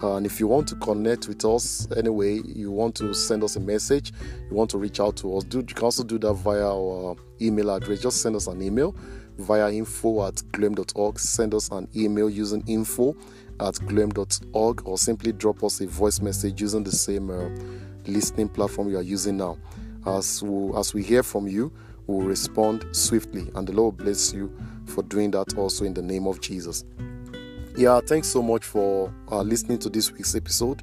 And 0.00 0.26
if 0.26 0.38
you 0.38 0.46
want 0.46 0.68
to 0.68 0.76
connect 0.76 1.26
with 1.26 1.44
us 1.44 1.88
anyway, 1.96 2.40
you 2.44 2.70
want 2.70 2.94
to 2.96 3.12
send 3.14 3.42
us 3.42 3.56
a 3.56 3.60
message, 3.60 4.12
you 4.48 4.54
want 4.54 4.70
to 4.70 4.78
reach 4.78 5.00
out 5.00 5.16
to 5.16 5.36
us, 5.36 5.44
do, 5.44 5.58
you 5.58 5.64
can 5.64 5.84
also 5.84 6.04
do 6.04 6.18
that 6.18 6.34
via 6.34 6.64
our 6.64 7.16
email 7.40 7.70
address. 7.70 8.00
Just 8.00 8.22
send 8.22 8.36
us 8.36 8.46
an 8.46 8.62
email 8.62 8.94
via 9.38 9.72
info 9.72 10.26
at 10.26 10.40
glom.org. 10.52 11.18
Send 11.18 11.54
us 11.54 11.70
an 11.70 11.88
email 11.96 12.30
using 12.30 12.62
info 12.68 13.16
at 13.60 13.74
glom.org 13.86 14.86
or 14.86 14.98
simply 14.98 15.32
drop 15.32 15.64
us 15.64 15.80
a 15.80 15.86
voice 15.86 16.20
message 16.20 16.60
using 16.60 16.84
the 16.84 16.92
same 16.92 17.30
uh, 17.30 17.48
listening 18.06 18.48
platform 18.48 18.88
you 18.88 18.98
are 18.98 19.02
using 19.02 19.36
now. 19.36 19.58
As 20.06 20.42
we, 20.42 20.76
as 20.76 20.94
we 20.94 21.02
hear 21.02 21.24
from 21.24 21.48
you, 21.48 21.72
we'll 22.08 22.26
respond 22.26 22.84
swiftly, 22.90 23.48
and 23.54 23.68
the 23.68 23.72
Lord 23.72 23.96
bless 23.96 24.32
you 24.32 24.52
for 24.86 25.04
doing 25.04 25.30
that 25.30 25.56
also 25.56 25.84
in 25.84 25.94
the 25.94 26.02
name 26.02 26.26
of 26.26 26.40
Jesus. 26.40 26.84
Yeah, 27.76 28.00
thanks 28.00 28.26
so 28.26 28.42
much 28.42 28.64
for 28.64 29.14
uh, 29.30 29.42
listening 29.42 29.78
to 29.78 29.88
this 29.88 30.10
week's 30.10 30.34
episode. 30.34 30.82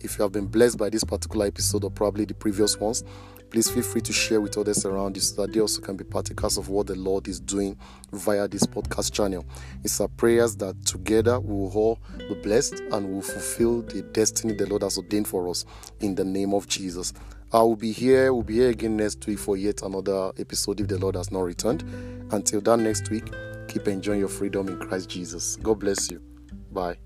If 0.00 0.16
you 0.16 0.22
have 0.22 0.32
been 0.32 0.46
blessed 0.46 0.78
by 0.78 0.88
this 0.88 1.04
particular 1.04 1.44
episode 1.44 1.84
or 1.84 1.90
probably 1.90 2.24
the 2.24 2.32
previous 2.32 2.80
ones, 2.80 3.04
Please 3.50 3.68
feel 3.68 3.82
free 3.82 4.00
to 4.02 4.12
share 4.12 4.40
with 4.40 4.56
others 4.56 4.86
around 4.86 5.16
you 5.16 5.22
so 5.22 5.42
that 5.42 5.52
they 5.52 5.58
also 5.58 5.80
can 5.80 5.96
be 5.96 6.04
partakers 6.04 6.56
of 6.56 6.68
what 6.68 6.86
the 6.86 6.94
Lord 6.94 7.26
is 7.26 7.40
doing 7.40 7.76
via 8.12 8.46
this 8.46 8.62
podcast 8.62 9.12
channel. 9.12 9.44
It's 9.82 10.00
our 10.00 10.06
prayers 10.06 10.54
that 10.56 10.86
together 10.86 11.40
we 11.40 11.52
will 11.52 11.72
all 11.72 11.98
be 12.16 12.34
blessed 12.34 12.74
and 12.92 13.12
will 13.12 13.22
fulfill 13.22 13.82
the 13.82 14.02
destiny 14.02 14.54
the 14.54 14.66
Lord 14.66 14.82
has 14.82 14.98
ordained 14.98 15.26
for 15.26 15.48
us 15.48 15.64
in 15.98 16.14
the 16.14 16.24
name 16.24 16.54
of 16.54 16.68
Jesus. 16.68 17.12
I 17.52 17.62
will 17.62 17.76
be 17.76 17.90
here. 17.90 18.32
We'll 18.32 18.44
be 18.44 18.54
here 18.54 18.70
again 18.70 18.96
next 18.96 19.26
week 19.26 19.38
for 19.38 19.56
yet 19.56 19.82
another 19.82 20.32
episode 20.38 20.80
if 20.80 20.86
the 20.86 20.98
Lord 20.98 21.16
has 21.16 21.32
not 21.32 21.42
returned. 21.42 21.82
Until 22.30 22.60
then, 22.60 22.84
next 22.84 23.10
week, 23.10 23.28
keep 23.66 23.88
enjoying 23.88 24.20
your 24.20 24.28
freedom 24.28 24.68
in 24.68 24.78
Christ 24.78 25.10
Jesus. 25.10 25.56
God 25.56 25.80
bless 25.80 26.10
you. 26.10 26.22
Bye. 26.70 26.98